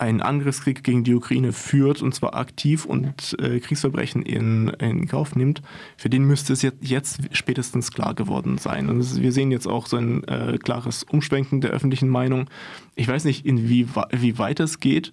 einen 0.00 0.20
Angriffskrieg 0.20 0.84
gegen 0.84 1.04
die 1.04 1.14
Ukraine 1.14 1.52
führt 1.52 2.02
und 2.02 2.14
zwar 2.14 2.34
aktiv 2.34 2.84
und 2.84 3.36
äh, 3.40 3.60
Kriegsverbrechen 3.60 4.22
in, 4.22 4.68
in 4.78 5.06
Kauf 5.08 5.34
nimmt, 5.34 5.62
für 5.96 6.08
den 6.08 6.24
müsste 6.24 6.52
es 6.52 6.62
jetzt, 6.62 6.78
jetzt 6.82 7.20
spätestens 7.32 7.92
klar 7.92 8.14
geworden 8.14 8.58
sein. 8.58 8.88
Und 8.88 9.00
ist, 9.00 9.20
wir 9.20 9.32
sehen 9.32 9.50
jetzt 9.50 9.66
auch 9.66 9.86
so 9.86 9.96
ein 9.96 10.24
äh, 10.24 10.58
klares 10.58 11.02
Umschwenken 11.02 11.60
der 11.60 11.70
öffentlichen 11.70 12.08
Meinung. 12.08 12.48
Ich 12.94 13.08
weiß 13.08 13.24
nicht, 13.24 13.44
inwie 13.44 13.88
weit 13.94 14.60
es 14.60 14.80
geht. 14.80 15.12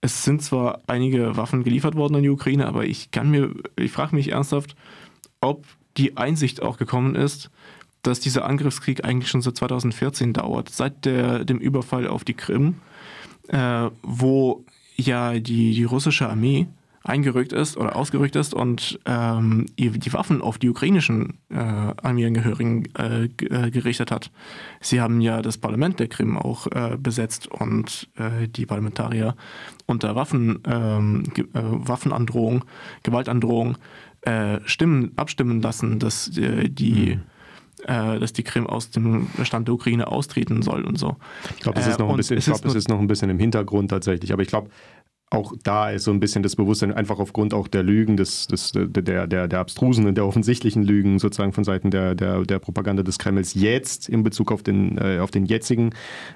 Es 0.00 0.24
sind 0.24 0.42
zwar 0.42 0.80
einige 0.86 1.36
Waffen 1.36 1.62
geliefert 1.62 1.94
worden 1.94 2.16
an 2.16 2.22
die 2.22 2.30
Ukraine, 2.30 2.66
aber 2.66 2.84
ich 2.84 3.10
kann 3.10 3.30
mir, 3.30 3.54
ich 3.76 3.92
frage 3.92 4.16
mich 4.16 4.32
ernsthaft, 4.32 4.74
ob 5.40 5.66
die 5.96 6.16
Einsicht 6.16 6.62
auch 6.62 6.78
gekommen 6.78 7.14
ist, 7.14 7.50
dass 8.02 8.20
dieser 8.20 8.46
Angriffskrieg 8.46 9.04
eigentlich 9.04 9.28
schon 9.28 9.42
seit 9.42 9.56
2014 9.56 10.32
dauert, 10.32 10.70
seit 10.70 11.04
der, 11.04 11.44
dem 11.44 11.58
Überfall 11.58 12.06
auf 12.06 12.24
die 12.24 12.34
Krim 12.34 12.76
äh, 13.50 13.90
wo 14.02 14.64
ja 14.96 15.38
die, 15.38 15.74
die 15.74 15.84
russische 15.84 16.28
Armee 16.28 16.66
eingerückt 17.02 17.52
ist 17.52 17.76
oder 17.76 17.96
ausgerückt 17.96 18.36
ist 18.36 18.52
und 18.52 19.00
ähm, 19.06 19.66
die 19.78 20.12
Waffen 20.12 20.42
auf 20.42 20.58
die 20.58 20.68
ukrainischen 20.68 21.38
äh, 21.48 21.56
Armeeangehörigen 21.56 22.88
äh, 22.94 23.24
äh, 23.24 23.70
gerichtet 23.70 24.10
hat. 24.10 24.30
Sie 24.80 25.00
haben 25.00 25.20
ja 25.20 25.40
das 25.40 25.56
Parlament 25.56 25.98
der 25.98 26.08
Krim 26.08 26.36
auch 26.36 26.66
äh, 26.66 26.98
besetzt 26.98 27.46
und 27.48 28.08
äh, 28.16 28.48
die 28.48 28.66
Parlamentarier 28.66 29.34
unter 29.86 30.14
Waffen, 30.14 30.60
ähm, 30.66 31.24
äh, 31.36 31.42
Waffenandrohung, 31.54 32.64
Gewaltandrohung 33.02 33.76
stimmen, 34.66 35.12
abstimmen 35.16 35.62
lassen, 35.62 35.98
dass 35.98 36.30
die 36.30 37.16
mhm 37.16 37.29
dass 37.86 38.32
die 38.32 38.42
Krim 38.42 38.66
aus 38.66 38.90
dem 38.90 39.28
Stand 39.42 39.68
der 39.68 39.74
Ukraine 39.74 40.08
austreten 40.08 40.62
soll 40.62 40.84
und 40.84 40.98
so. 40.98 41.16
Ich 41.56 41.60
glaube, 41.62 41.80
es 41.80 41.86
ist, 41.86 41.98
noch 41.98 42.10
ein 42.10 42.16
bisschen, 42.16 42.38
ich 42.38 42.44
glaub, 42.44 42.64
es 42.64 42.74
ist 42.74 42.88
noch 42.88 42.98
ein 42.98 43.06
bisschen 43.06 43.30
im 43.30 43.38
Hintergrund 43.38 43.90
tatsächlich, 43.90 44.32
aber 44.32 44.42
ich 44.42 44.48
glaube, 44.48 44.70
auch 45.30 45.54
da 45.62 45.90
ist 45.90 46.04
so 46.04 46.10
ein 46.10 46.18
bisschen 46.18 46.42
das 46.42 46.56
Bewusstsein, 46.56 46.92
einfach 46.92 47.20
aufgrund 47.20 47.54
auch 47.54 47.68
der 47.68 47.84
Lügen, 47.84 48.16
des, 48.16 48.48
des, 48.48 48.72
der, 48.72 49.28
der, 49.28 49.46
der 49.48 49.60
abstrusen 49.60 50.06
und 50.06 50.16
der 50.16 50.26
offensichtlichen 50.26 50.82
Lügen 50.82 51.20
sozusagen 51.20 51.52
von 51.52 51.62
Seiten 51.62 51.92
der, 51.92 52.16
der, 52.16 52.42
der 52.42 52.58
Propaganda 52.58 53.04
des 53.04 53.18
Kremls 53.18 53.54
jetzt 53.54 54.08
in 54.08 54.24
Bezug 54.24 54.50
auf 54.50 54.64
den, 54.64 54.98
äh, 54.98 55.20
auf 55.20 55.30
den 55.30 55.46
jetzigen 55.46 55.90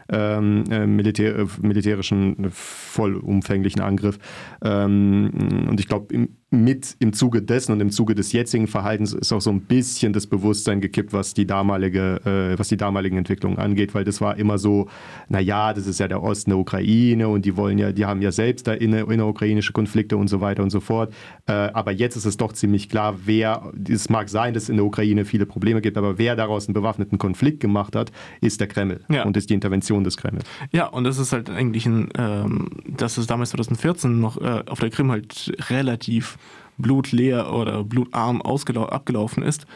ähm, 0.09 0.65
äh, 0.71 0.87
Militär, 0.87 1.37
äh, 1.37 1.47
militärischen 1.61 2.51
vollumfänglichen 2.51 3.83
Angriff. 3.83 4.19
Ähm, 4.63 5.67
und 5.69 5.81
ich 5.81 5.89
glaube, 5.89 6.15
im, 6.15 6.37
mit 6.55 6.97
im 7.01 7.13
Zuge 7.13 7.43
dessen 7.43 7.73
und 7.73 7.81
im 7.81 7.91
Zuge 7.91 8.15
des 8.15 8.33
jetzigen 8.33 8.67
Verhaltens 8.67 9.13
ist 9.13 9.33
auch 9.33 9.41
so 9.41 9.51
ein 9.51 9.61
bisschen 9.61 10.13
das 10.13 10.27
Bewusstsein 10.27 10.81
gekippt, 10.81 11.13
was 11.13 11.35
die 11.35 11.47
damalige, 11.47 12.21
äh, 12.25 12.59
was 12.59 12.69
die 12.69 12.77
damaligen 12.77 13.19
Entwicklungen 13.19 13.59
angeht, 13.59 13.95
weil 13.95 14.05
das 14.05 14.21
war 14.21 14.37
immer 14.37 14.59
so, 14.59 14.89
naja, 15.29 15.73
das 15.73 15.87
ist 15.87 16.01
ja 16.01 16.09
der 16.09 16.23
Osten 16.23 16.51
der 16.51 16.59
Ukraine 16.59 17.29
und 17.29 17.45
die 17.45 17.57
wollen 17.57 17.79
ja, 17.79 17.93
die 17.93 18.07
haben 18.07 18.23
ja 18.23 18.33
selbst 18.33 18.67
da 18.67 18.73
inner, 18.73 19.11
innerukrainische 19.11 19.73
Konflikte 19.73 20.17
und 20.17 20.29
so 20.29 20.41
weiter 20.41 20.63
und 20.63 20.71
so 20.71 20.81
fort. 20.81 21.13
Äh, 21.47 21.53
aber 21.53 21.93
jetzt 21.93 22.17
ist 22.17 22.25
es 22.25 22.37
doch 22.37 22.53
ziemlich 22.53 22.89
klar, 22.89 23.17
wer, 23.25 23.73
es 23.89 24.09
mag 24.09 24.29
sein, 24.29 24.55
dass 24.55 24.65
es 24.65 24.69
in 24.69 24.77
der 24.77 24.85
Ukraine 24.85 25.25
viele 25.25 25.47
Probleme 25.47 25.81
gibt, 25.81 25.99
aber 25.99 26.19
wer 26.19 26.37
daraus 26.37 26.67
einen 26.67 26.75
bewaffneten 26.75 27.19
Konflikt 27.19 27.61
gemacht 27.61 27.97
hat, 27.97 28.13
ist 28.41 28.61
der 28.61 28.69
Kreml 28.69 29.01
ja. 29.09 29.25
und 29.25 29.37
ist 29.37 29.51
die 29.51 29.55
Intervention 29.55 30.05
des 30.05 30.17
Kreml. 30.17 30.41
Ja, 30.73 30.87
und 30.87 31.05
das 31.05 31.19
ist 31.19 31.33
halt 31.33 31.51
eigentlich 31.51 31.87
ein, 31.87 32.09
ähm, 32.17 32.69
dass 32.87 33.19
es 33.19 33.27
damals 33.27 33.51
2014 33.51 34.21
noch 34.21 34.41
äh, 34.41 34.63
auf 34.67 34.81
der 34.81 34.91
Krim 34.91 35.11
halt 35.11 35.53
relativ 35.71 36.39
blutleer 36.79 37.53
oder 37.53 37.85
blutarm 37.85 38.43
abgelaufen 38.43 39.43
ist, 39.43 39.67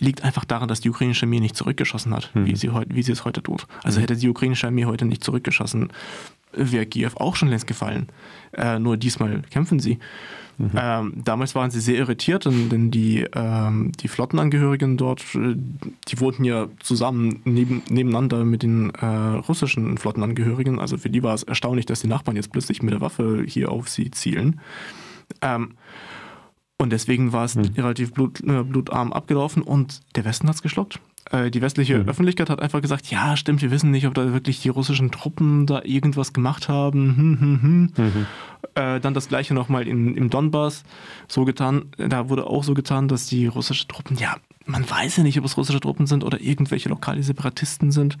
liegt 0.00 0.22
einfach 0.22 0.44
daran, 0.44 0.68
dass 0.68 0.80
die 0.80 0.90
ukrainische 0.90 1.26
Armee 1.26 1.40
nicht 1.40 1.56
zurückgeschossen 1.56 2.14
hat, 2.14 2.32
hm. 2.34 2.46
wie, 2.46 2.56
sie 2.56 2.70
wie 2.88 3.02
sie 3.02 3.12
es 3.12 3.24
heute 3.24 3.42
tut. 3.42 3.66
Also 3.82 4.00
hätte 4.00 4.16
die 4.16 4.28
ukrainische 4.28 4.66
Armee 4.66 4.84
heute 4.84 5.04
nicht 5.04 5.24
zurückgeschossen, 5.24 5.92
wäre 6.52 6.86
Kiew 6.86 7.10
auch 7.16 7.36
schon 7.36 7.48
längst 7.48 7.66
gefallen. 7.66 8.08
Äh, 8.52 8.78
nur 8.78 8.96
diesmal 8.96 9.42
kämpfen 9.50 9.80
sie. 9.80 9.98
Mhm. 10.58 10.70
Ähm, 10.74 11.12
damals 11.24 11.54
waren 11.54 11.70
sie 11.70 11.80
sehr 11.80 11.96
irritiert, 11.96 12.44
denn 12.44 12.90
die, 12.90 13.24
ähm, 13.32 13.92
die 14.00 14.08
Flottenangehörigen 14.08 14.96
dort, 14.96 15.22
äh, 15.36 15.54
die 16.08 16.20
wohnten 16.20 16.42
ja 16.42 16.66
zusammen 16.80 17.40
neben, 17.44 17.82
nebeneinander 17.88 18.44
mit 18.44 18.64
den 18.64 18.90
äh, 18.90 19.06
russischen 19.06 19.98
Flottenangehörigen. 19.98 20.80
Also 20.80 20.98
für 20.98 21.10
die 21.10 21.22
war 21.22 21.34
es 21.34 21.44
erstaunlich, 21.44 21.86
dass 21.86 22.00
die 22.00 22.08
Nachbarn 22.08 22.36
jetzt 22.36 22.50
plötzlich 22.50 22.82
mit 22.82 22.92
der 22.92 23.00
Waffe 23.00 23.44
hier 23.46 23.70
auf 23.70 23.88
sie 23.88 24.10
zielen. 24.10 24.60
Ähm, 25.42 25.74
und 26.78 26.90
deswegen 26.90 27.32
war 27.32 27.44
es 27.44 27.56
mhm. 27.56 27.70
relativ 27.76 28.12
blut, 28.12 28.40
äh, 28.40 28.62
blutarm 28.62 29.12
abgelaufen 29.12 29.62
und 29.62 30.00
der 30.16 30.24
Westen 30.24 30.48
hat 30.48 30.54
es 30.54 30.62
geschluckt. 30.62 31.00
Äh, 31.30 31.50
die 31.50 31.60
westliche 31.60 31.98
mhm. 31.98 32.08
Öffentlichkeit 32.08 32.48
hat 32.50 32.60
einfach 32.60 32.80
gesagt, 32.80 33.10
ja, 33.10 33.36
stimmt, 33.36 33.62
wir 33.62 33.70
wissen 33.70 33.90
nicht, 33.90 34.06
ob 34.06 34.14
da 34.14 34.32
wirklich 34.32 34.62
die 34.62 34.68
russischen 34.68 35.10
Truppen 35.10 35.66
da 35.66 35.82
irgendwas 35.82 36.32
gemacht 36.32 36.68
haben. 36.68 37.16
Hm, 37.16 37.40
hm, 37.40 37.62
hm. 37.62 37.92
Mhm. 37.96 38.26
Äh, 38.74 39.00
dann 39.00 39.12
das 39.12 39.28
gleiche 39.28 39.54
nochmal 39.54 39.86
im 39.88 40.30
Donbass 40.30 40.84
so 41.26 41.44
getan, 41.44 41.86
da 41.96 42.28
wurde 42.28 42.46
auch 42.46 42.64
so 42.64 42.74
getan, 42.74 43.08
dass 43.08 43.26
die 43.26 43.46
russischen 43.46 43.88
Truppen, 43.88 44.16
ja, 44.16 44.36
man 44.66 44.88
weiß 44.88 45.16
ja 45.16 45.22
nicht, 45.22 45.38
ob 45.38 45.44
es 45.44 45.56
russische 45.56 45.80
Truppen 45.80 46.06
sind 46.06 46.22
oder 46.22 46.40
irgendwelche 46.40 46.88
lokale 46.88 47.22
Separatisten 47.22 47.90
sind. 47.90 48.18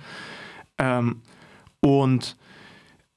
Ähm, 0.78 1.22
und 1.80 2.36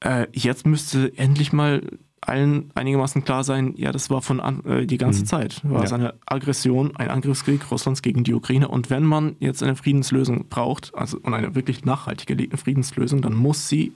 äh, 0.00 0.26
jetzt 0.32 0.66
müsste 0.66 1.16
endlich 1.16 1.52
mal 1.52 1.82
allen 2.22 2.70
einigermaßen 2.74 3.24
klar 3.24 3.44
sein, 3.44 3.74
ja, 3.76 3.92
das 3.92 4.08
war 4.08 4.22
von 4.22 4.40
an, 4.40 4.64
äh, 4.64 4.86
die 4.86 4.96
ganze 4.96 5.20
mhm. 5.20 5.26
Zeit, 5.26 5.60
war 5.64 5.80
ja. 5.80 5.84
es 5.84 5.92
eine 5.92 6.14
Aggression, 6.24 6.96
ein 6.96 7.10
Angriffskrieg 7.10 7.70
Russlands 7.70 8.00
gegen 8.00 8.24
die 8.24 8.32
Ukraine. 8.32 8.68
Und 8.68 8.90
wenn 8.90 9.04
man 9.04 9.36
jetzt 9.40 9.62
eine 9.62 9.76
Friedenslösung 9.76 10.48
braucht, 10.48 10.94
also 10.94 11.18
und 11.22 11.34
eine 11.34 11.54
wirklich 11.54 11.84
nachhaltige 11.84 12.56
Friedenslösung, 12.56 13.22
dann 13.22 13.34
muss 13.34 13.68
sie 13.68 13.92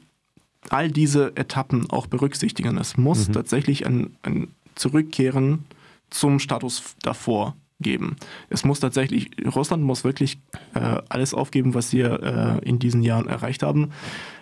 all 0.70 0.90
diese 0.90 1.36
Etappen 1.36 1.88
auch 1.90 2.08
berücksichtigen. 2.08 2.76
Es 2.78 2.96
muss 2.96 3.28
mhm. 3.28 3.32
tatsächlich 3.32 3.86
ein, 3.86 4.16
ein 4.22 4.48
Zurückkehren 4.74 5.64
zum 6.10 6.40
Status 6.40 6.96
davor 7.02 7.54
geben. 7.80 8.16
Es 8.48 8.64
muss 8.64 8.80
tatsächlich, 8.80 9.30
Russland 9.54 9.82
muss 9.82 10.02
wirklich 10.02 10.38
äh, 10.74 11.00
alles 11.08 11.34
aufgeben, 11.34 11.74
was 11.74 11.90
sie 11.90 12.00
äh, 12.00 12.58
in 12.64 12.78
diesen 12.78 13.02
Jahren 13.02 13.28
erreicht 13.28 13.62
haben, 13.62 13.90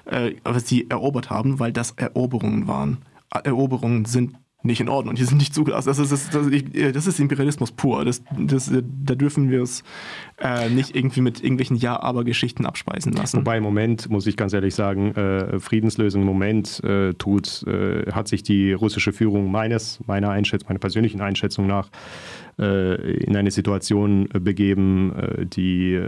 äh, 0.07 0.33
was 0.45 0.69
sie 0.69 0.89
erobert 0.89 1.31
haben, 1.31 1.59
weil 1.59 1.73
das 1.73 1.93
Eroberungen 1.93 2.69
waren. 2.69 2.99
Eroberungen 3.43 4.05
sind 4.05 4.37
nicht 4.65 4.81
in 4.81 4.89
Ordnung, 4.89 5.15
die 5.15 5.25
sind 5.25 5.37
nicht 5.37 5.55
zugelassen. 5.55 5.89
Das 5.89 5.99
ist, 5.99 6.11
das, 6.11 6.31
das, 6.31 6.47
das 6.93 7.07
ist 7.07 7.21
Imperialismus 7.21 7.71
pur. 7.73 8.05
Das, 8.05 8.23
das, 8.39 8.71
da 8.73 9.15
dürfen 9.15 9.51
wir 9.51 9.63
es 9.63 9.85
äh, 10.39 10.69
nicht 10.69 10.97
irgendwie 10.97 11.21
mit 11.21 11.43
irgendwelchen 11.43 11.77
Ja-Aber-Geschichten 11.77 12.67
abspeisen 12.67 13.13
lassen. 13.13 13.39
Wobei 13.39 13.59
im 13.59 13.63
Moment, 13.63 14.11
muss 14.11 14.27
ich 14.27 14.37
ganz 14.37 14.53
ehrlich 14.53 14.75
sagen, 14.75 15.15
äh, 15.15 15.61
Friedenslösung 15.61 16.23
im 16.23 16.27
Moment 16.27 16.83
äh, 16.83 17.15
tut, 17.15 17.65
äh, 17.69 18.11
hat 18.11 18.27
sich 18.27 18.43
die 18.43 18.73
russische 18.73 19.13
Führung 19.13 19.51
meines, 19.53 20.01
meiner 20.07 20.31
Einschätzung, 20.31 20.71
meiner 20.71 20.81
persönlichen 20.81 21.21
Einschätzung 21.21 21.69
nach 21.69 21.89
äh, 22.59 23.25
in 23.25 23.37
eine 23.37 23.51
Situation 23.51 24.29
äh, 24.35 24.41
begeben, 24.41 25.13
die 25.55 26.01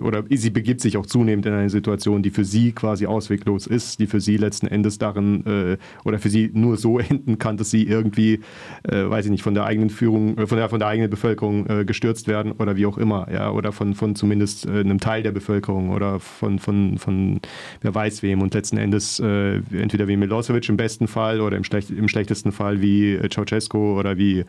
oder 0.00 0.24
sie 0.30 0.50
begibt 0.50 0.80
sich 0.80 0.96
auch 0.96 1.06
zunehmend 1.06 1.46
in 1.46 1.52
eine 1.52 1.70
Situation, 1.70 2.22
die 2.22 2.30
für 2.30 2.44
sie 2.44 2.72
quasi 2.72 3.06
ausweglos 3.06 3.66
ist, 3.66 4.00
die 4.00 4.06
für 4.06 4.20
sie 4.20 4.36
letzten 4.36 4.66
Endes 4.66 4.98
darin 4.98 5.78
oder 6.04 6.18
für 6.18 6.28
sie 6.30 6.50
nur 6.52 6.76
so 6.76 6.98
enden 6.98 7.38
kann, 7.38 7.56
dass 7.56 7.70
sie 7.70 7.84
irgendwie, 7.84 8.40
weiß 8.84 9.26
ich 9.26 9.30
nicht, 9.30 9.42
von 9.42 9.54
der 9.54 9.64
eigenen 9.64 9.90
Führung, 9.90 10.46
von 10.46 10.58
der, 10.58 10.68
von 10.68 10.78
der 10.78 10.88
eigenen 10.88 11.10
Bevölkerung 11.10 11.86
gestürzt 11.86 12.28
werden 12.28 12.52
oder 12.52 12.76
wie 12.76 12.86
auch 12.86 12.98
immer, 12.98 13.27
ja, 13.32 13.50
oder 13.50 13.72
von, 13.72 13.94
von 13.94 14.14
zumindest 14.14 14.68
einem 14.68 15.00
Teil 15.00 15.22
der 15.22 15.32
Bevölkerung 15.32 15.90
oder 15.90 16.20
von, 16.20 16.58
von, 16.58 16.98
von 16.98 17.40
wer 17.80 17.94
weiß 17.94 18.22
wem 18.22 18.42
und 18.42 18.54
letzten 18.54 18.76
Endes 18.76 19.20
entweder 19.20 20.08
wie 20.08 20.16
Milosevic 20.16 20.68
im 20.68 20.76
besten 20.76 21.08
Fall 21.08 21.40
oder 21.40 21.56
im, 21.56 21.64
schlecht, 21.64 21.90
im 21.90 22.08
schlechtesten 22.08 22.52
Fall 22.52 22.80
wie 22.80 23.18
Ceausescu 23.28 23.98
oder 23.98 24.16
wie 24.16 24.44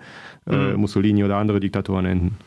mhm. 0.45 0.75
Mussolini 0.75 1.23
oder 1.23 1.37
andere 1.37 1.59
Diktatoren 1.59 2.05
enden. 2.05 2.37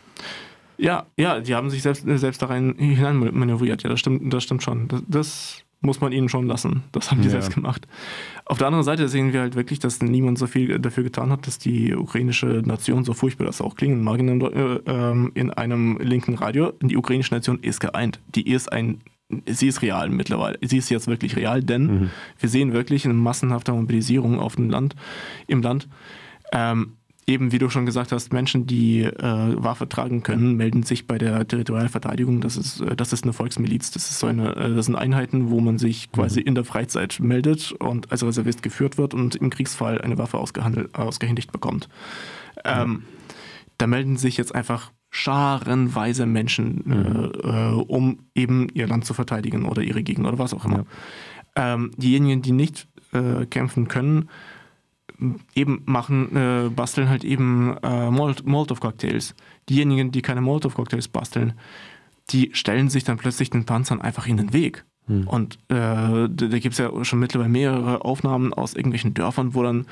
Ja, 0.79 1.07
ja, 1.17 1.41
die 1.41 1.55
haben 1.55 1.71
sich 1.71 1.83
selbst, 1.83 2.05
selbst 2.07 2.43
da 2.43 2.47
rein 2.47 2.75
hineinmanövriert. 2.77 3.83
Ja, 3.83 3.91
das 3.91 4.01
stimmt, 4.01 4.33
das 4.33 4.43
stimmt 4.43 4.63
schon. 4.63 4.89
Das, 4.89 5.03
das 5.07 5.62
muss 5.83 6.01
man 6.01 6.13
ihnen 6.13 6.29
schon 6.29 6.47
lassen. 6.47 6.85
Das 6.93 7.11
haben 7.11 7.21
die 7.21 7.27
ja. 7.27 7.33
selbst 7.33 7.55
gemacht. 7.55 7.87
Auf 8.47 8.59
der 8.59 8.69
anderen 8.69 8.85
Seite 8.85 9.09
sehen 9.09 9.33
wir 9.33 9.41
halt 9.41 9.57
wirklich, 9.57 9.79
dass 9.79 10.01
niemand 10.01 10.39
so 10.39 10.47
viel 10.47 10.79
dafür 10.79 11.05
getan 11.05 11.31
hat, 11.31 11.47
dass 11.47 11.59
die 11.59 11.95
ukrainische 11.95 12.63
Nation, 12.65 13.05
so 13.05 13.13
furchtbar 13.13 13.45
das 13.47 13.61
auch 13.61 13.75
klingen 13.75 14.03
mag, 14.03 14.21
in, 14.21 14.41
äh, 14.41 14.81
ähm, 14.87 15.33
in 15.35 15.51
einem 15.51 15.99
linken 15.99 16.35
Radio, 16.35 16.73
die 16.81 16.97
ukrainische 16.97 17.35
Nation 17.35 17.59
ist 17.61 17.81
geeint. 17.81 18.21
Die 18.35 18.51
ist 18.51 18.73
ein 18.73 19.01
sie 19.47 19.69
ist 19.69 19.81
real 19.81 20.11
mittlerweile. 20.11 20.59
Sie 20.61 20.77
ist 20.77 20.91
jetzt 20.91 21.07
wirklich 21.07 21.37
real, 21.37 21.63
denn 21.63 21.87
mhm. 21.87 22.11
wir 22.39 22.49
sehen 22.49 22.73
wirklich 22.73 23.07
eine 23.07 23.15
massenhafte 23.15 23.73
Mobilisierung 23.73 24.39
auf 24.39 24.57
dem 24.57 24.69
Land, 24.69 24.95
im 25.47 25.63
Land. 25.63 25.89
Ähm, 26.53 26.97
eben, 27.27 27.53
wie 27.53 27.59
du 27.59 27.69
schon 27.69 27.87
gesagt 27.87 28.13
hast, 28.13 28.33
Menschen, 28.33 28.67
die 28.67 29.03
äh, 29.03 29.13
Waffe 29.23 29.89
tragen 29.89 30.23
können, 30.23 30.57
melden 30.57 30.83
sich 30.83 31.07
bei 31.07 31.19
der 31.19 31.47
Territorialverteidigung. 31.47 32.41
Das 32.41 32.57
ist, 32.57 32.81
äh, 32.81 32.97
das 32.97 33.13
ist 33.13 33.25
eine 33.25 33.33
Volksmiliz. 33.33 33.91
Das, 33.91 34.11
ist 34.11 34.19
so 34.19 34.27
eine, 34.27 34.57
äh, 34.57 34.75
das 34.75 34.87
sind 34.87 34.97
Einheiten, 34.97 35.51
wo 35.51 35.61
man 35.61 35.79
sich 35.79 36.11
quasi 36.13 36.41
mhm. 36.41 36.47
in 36.47 36.55
der 36.57 36.65
Freizeit 36.65 37.21
meldet 37.21 37.73
und 37.73 38.11
als 38.11 38.25
Reservist 38.25 38.63
geführt 38.63 38.99
wird 38.99 39.15
und 39.15 39.37
im 39.37 39.51
Kriegsfall 39.51 40.01
eine 40.01 40.19
Waffe 40.19 40.39
ausgehändigt 40.39 41.53
bekommt. 41.53 41.89
Ähm, 42.65 43.05
da 43.79 43.87
melden 43.87 44.17
sich 44.17 44.37
jetzt 44.37 44.55
einfach 44.55 44.93
scharenweise 45.11 46.27
Menschen, 46.27 46.83
mhm. 46.85 47.33
äh, 47.45 47.83
um 47.83 48.21
eben 48.35 48.69
ihr 48.73 48.87
Land 48.87 49.05
zu 49.05 49.15
verteidigen 49.15 49.67
oder 49.67 49.83
ihre 49.83 50.03
Gegend 50.03 50.27
oder 50.27 50.39
was 50.39 50.55
auch 50.55 50.65
immer. 50.65 50.85
Ja. 51.57 51.75
Ähm, 51.75 51.91
diejenigen, 51.97 52.41
die 52.41 52.53
nicht 52.53 52.89
äh, 53.13 53.45
kämpfen 53.45 53.89
können, 53.89 54.31
eben 55.55 55.83
machen, 55.87 56.37
äh, 56.37 56.69
basteln 56.69 57.09
halt 57.09 57.25
eben 57.25 57.77
äh, 57.83 58.11
Molotov-Cocktails. 58.11 59.35
Diejenigen, 59.69 60.13
die 60.13 60.23
keine 60.23 60.41
Molotov-Cocktails 60.41 61.09
basteln, 61.09 61.55
die 62.31 62.51
stellen 62.53 62.89
sich 62.89 63.05
dann 63.05 63.19
plötzlich 63.19 63.51
den 63.51 63.65
Panzern 63.65 64.01
einfach 64.01 64.27
in 64.27 64.37
den 64.37 64.53
Weg. 64.53 64.85
Hm. 65.07 65.27
Und 65.27 65.57
äh, 65.69 65.75
da, 65.75 66.29
da 66.29 66.59
gibt 66.59 66.73
es 66.73 66.79
ja 66.79 67.05
schon 67.05 67.19
mittlerweile 67.19 67.51
mehrere 67.51 68.05
Aufnahmen 68.05 68.55
aus 68.55 68.75
irgendwelchen 68.75 69.15
Dörfern, 69.15 69.55
wo 69.55 69.63
dann 69.63 69.87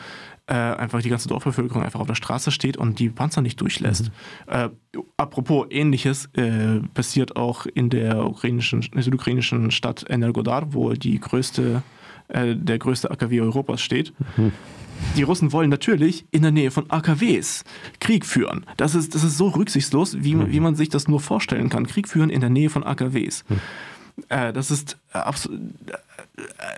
äh, 0.47 0.55
einfach 0.55 1.03
die 1.03 1.09
ganze 1.09 1.29
Dorfbevölkerung 1.29 1.83
einfach 1.83 2.01
auf 2.01 2.07
der 2.07 2.15
Straße 2.15 2.51
steht 2.51 2.77
und 2.77 2.99
die 2.99 3.09
Panzer 3.09 3.43
nicht 3.43 3.61
durchlässt. 3.61 4.11
Mhm. 4.47 4.53
Äh, 4.53 4.69
apropos 5.17 5.67
ähnliches 5.71 6.29
äh, 6.35 6.81
passiert 6.95 7.37
auch 7.37 7.67
in 7.67 7.91
der 7.91 8.25
ukrainischen, 8.25 8.83
südukrainischen 8.83 9.71
Stadt 9.71 10.05
Energodar, 10.09 10.75
wo 10.75 10.93
die 10.93 11.19
größte, 11.19 11.83
äh, 12.31 12.57
der 12.57 12.79
größte 12.79 13.11
AKW 13.11 13.41
Europas 13.41 13.81
steht. 13.81 14.13
Mhm. 14.37 14.53
Die 15.17 15.23
Russen 15.23 15.53
wollen 15.53 15.71
natürlich 15.71 16.27
in 16.31 16.43
der 16.43 16.51
Nähe 16.51 16.71
von 16.71 16.91
AKWs 16.91 17.65
Krieg 18.01 18.27
führen. 18.27 18.67
Das 18.77 18.95
ist, 18.95 19.15
das 19.15 19.25
ist 19.25 19.39
so 19.39 19.49
rücksichtslos, 19.49 20.23
wie, 20.23 20.35
mhm. 20.35 20.53
wie 20.53 20.61
man 20.61 20.75
sich 20.75 20.89
das 20.91 21.09
nur 21.09 21.21
vorstellen 21.21 21.71
kann. 21.71 21.87
Krieg 21.87 22.09
führen 22.09 22.31
in 22.31 22.41
der 22.41 22.51
Nähe 22.51 22.71
von 22.71 22.85
AKWs. 22.85 23.45
Mhm. 23.49 23.61
Äh, 24.29 24.53
das 24.53 24.71
ist 24.71 24.99
absolut. 25.13 25.61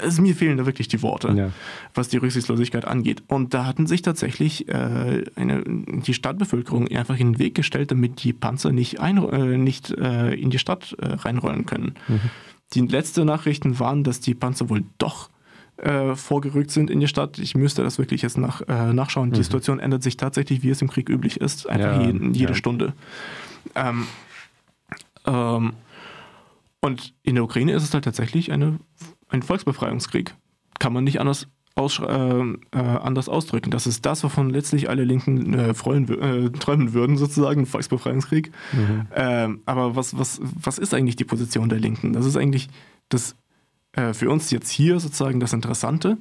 Äh, 0.03 0.21
mir 0.21 0.35
fehlen 0.35 0.57
da 0.57 0.67
wirklich 0.67 0.89
die 0.89 1.03
Worte, 1.03 1.33
ja. 1.33 1.51
was 1.95 2.09
die 2.09 2.17
Rücksichtslosigkeit 2.17 2.85
angeht. 2.85 3.23
Und 3.29 3.55
da 3.55 3.67
hatten 3.67 3.87
sich 3.87 4.03
tatsächlich 4.03 4.69
äh, 4.69 5.25
eine, 5.37 5.65
die 5.65 6.15
Stadtbevölkerung 6.15 6.89
einfach 6.89 7.19
in 7.19 7.33
den 7.33 7.39
Weg 7.39 7.55
gestellt, 7.55 7.91
damit 7.91 8.23
die 8.25 8.33
Panzer 8.33 8.73
nicht, 8.73 9.01
ein, 9.01 9.19
äh, 9.19 9.57
nicht 9.59 9.91
in 9.91 10.51
die 10.51 10.59
Stadt 10.59 10.97
reinrollen 10.99 11.67
können. 11.67 11.95
Mhm. 12.09 12.21
Die 12.75 12.81
letzten 12.81 13.27
Nachrichten 13.27 13.79
waren, 13.79 14.05
dass 14.05 14.21
die 14.21 14.35
Panzer 14.35 14.71
wohl 14.71 14.85
doch 14.99 15.29
äh, 15.83 16.15
vorgerückt 16.17 16.71
sind 16.71 16.91
in 16.91 17.01
die 17.01 17.09
Stadt. 17.09 17.39
Ich 17.39 17.55
müsste 17.55 17.83
das 17.83 17.99
wirklich 17.99 18.23
jetzt 18.23 18.39
nach, 18.39 18.63
äh, 18.69 18.93
nachschauen. 18.93 19.31
Mhm. 19.31 19.35
Die 19.35 19.43
Situation 19.43 19.81
ändert 19.81 20.03
sich 20.03 20.17
tatsächlich, 20.17 20.63
wie 20.63 20.71
es 20.71 20.81
im 20.81 20.89
Krieg 20.89 21.09
üblich 21.09 21.41
ist, 21.41 21.69
einfach 21.69 22.01
ja, 22.01 22.07
jeden, 22.07 22.35
jede 22.35 22.53
ja. 22.53 22.55
Stunde. 22.55 22.93
Ähm, 23.75 24.07
ähm, 25.27 25.73
und 26.81 27.15
in 27.23 27.35
der 27.35 27.45
Ukraine 27.45 27.73
ist 27.73 27.83
es 27.85 27.95
halt 27.95 28.05
tatsächlich 28.05 28.53
eine, 28.53 28.79
ein 29.29 29.43
Volksbefreiungskrieg. 29.43 30.35
Kann 30.79 30.93
man 30.93 31.05
nicht 31.05 31.21
anders, 31.21 31.47
aus, 31.75 32.01
äh, 32.01 32.05
äh, 32.05 32.55
anders 32.73 33.29
ausdrücken. 33.29 33.71
Das 33.71 33.87
ist 33.87 34.05
das, 34.05 34.23
wovon 34.25 34.51
letztlich 34.51 34.89
alle 34.89 35.05
Linken 35.05 35.55
äh, 35.55 35.75
freuen, 35.75 36.09
äh, 36.09 36.51
träumen 36.51 36.93
würden, 36.93 37.17
sozusagen, 37.17 37.63
ein 37.63 37.67
Volksbefreiungskrieg. 37.67 38.53
Mhm. 38.73 39.07
Ähm, 39.15 39.61
aber 39.65 39.97
was, 39.97 40.17
was, 40.19 40.41
was 40.43 40.79
ist 40.79 40.93
eigentlich 40.93 41.17
die 41.17 41.25
Position 41.25 41.69
der 41.69 41.79
Linken? 41.81 42.13
Das 42.13 42.27
ist 42.27 42.37
eigentlich 42.37 42.69
das 43.09 43.37
äh, 43.93 44.13
für 44.13 44.31
uns 44.31 44.51
jetzt 44.51 44.71
hier 44.71 45.01
sozusagen 45.01 45.41
das 45.41 45.53
Interessante. 45.53 46.19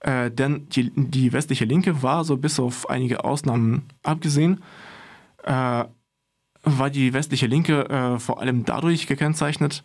Äh, 0.00 0.30
denn 0.30 0.68
die, 0.70 0.90
die 0.96 1.32
westliche 1.32 1.64
Linke 1.64 2.02
war 2.02 2.24
so 2.24 2.36
bis 2.36 2.58
auf 2.58 2.90
einige 2.90 3.24
Ausnahmen 3.24 3.82
abgesehen, 4.02 4.62
äh, 5.44 5.84
war 6.64 6.90
die 6.90 7.12
westliche 7.12 7.46
Linke 7.46 7.88
äh, 7.88 8.18
vor 8.18 8.40
allem 8.40 8.64
dadurch 8.64 9.06
gekennzeichnet, 9.06 9.84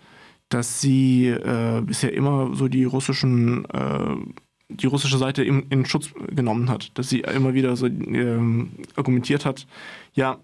dass 0.50 0.82
sie 0.82 1.28
äh, 1.28 1.82
bisher 1.82 2.14
immer 2.14 2.56
so 2.56 2.68
die 2.68 2.86
russischen 2.86 3.66
äh, 3.66 4.16
die 4.70 4.88
russische 4.88 5.18
Seite 5.18 5.44
in, 5.46 5.62
in, 5.70 5.86
Schutz 5.86 6.12
genommen 6.30 6.70
hat, 6.70 6.98
dass 6.98 7.08
sie 7.08 7.22
immer 7.22 7.54
wieder 7.54 7.78
so 7.78 7.86
ähm, 7.86 8.72
argumentiert 8.98 9.46
hat, 9.46 9.66
ja, 10.14 10.40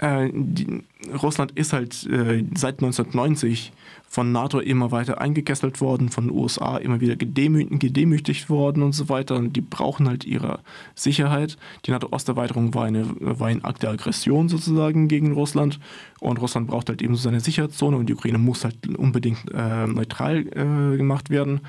die, 0.00 0.84
Russland 1.20 1.50
ist 1.58 1.72
halt 1.72 1.92
seit 1.92 2.14
1990 2.14 3.72
von 4.08 4.32
NATO 4.32 4.58
immer 4.58 4.90
weiter 4.90 5.20
eingekesselt 5.20 5.80
worden, 5.80 6.08
von 6.08 6.28
den 6.28 6.36
USA 6.36 6.78
immer 6.78 7.00
wieder 7.00 7.16
gedemütigt 7.16 8.48
worden 8.48 8.82
und 8.82 8.92
so 8.92 9.08
weiter. 9.08 9.36
Und 9.36 9.54
die 9.54 9.60
brauchen 9.60 10.08
halt 10.08 10.24
ihre 10.24 10.60
Sicherheit. 10.94 11.56
Die 11.84 11.90
NATO-Osterweiterung 11.90 12.74
war, 12.74 12.90
war 12.90 13.48
ein 13.48 13.64
Akt 13.64 13.82
der 13.82 13.90
Aggression 13.90 14.48
sozusagen 14.48 15.08
gegen 15.08 15.32
Russland. 15.32 15.78
Und 16.20 16.40
Russland 16.40 16.66
braucht 16.66 16.88
halt 16.88 17.02
eben 17.02 17.14
so 17.14 17.22
seine 17.22 17.40
Sicherheitszone 17.40 17.96
und 17.96 18.08
die 18.08 18.14
Ukraine 18.14 18.38
muss 18.38 18.64
halt 18.64 18.76
unbedingt 18.96 19.52
äh, 19.54 19.86
neutral 19.86 20.38
äh, 20.38 20.96
gemacht 20.96 21.30
werden. 21.30 21.60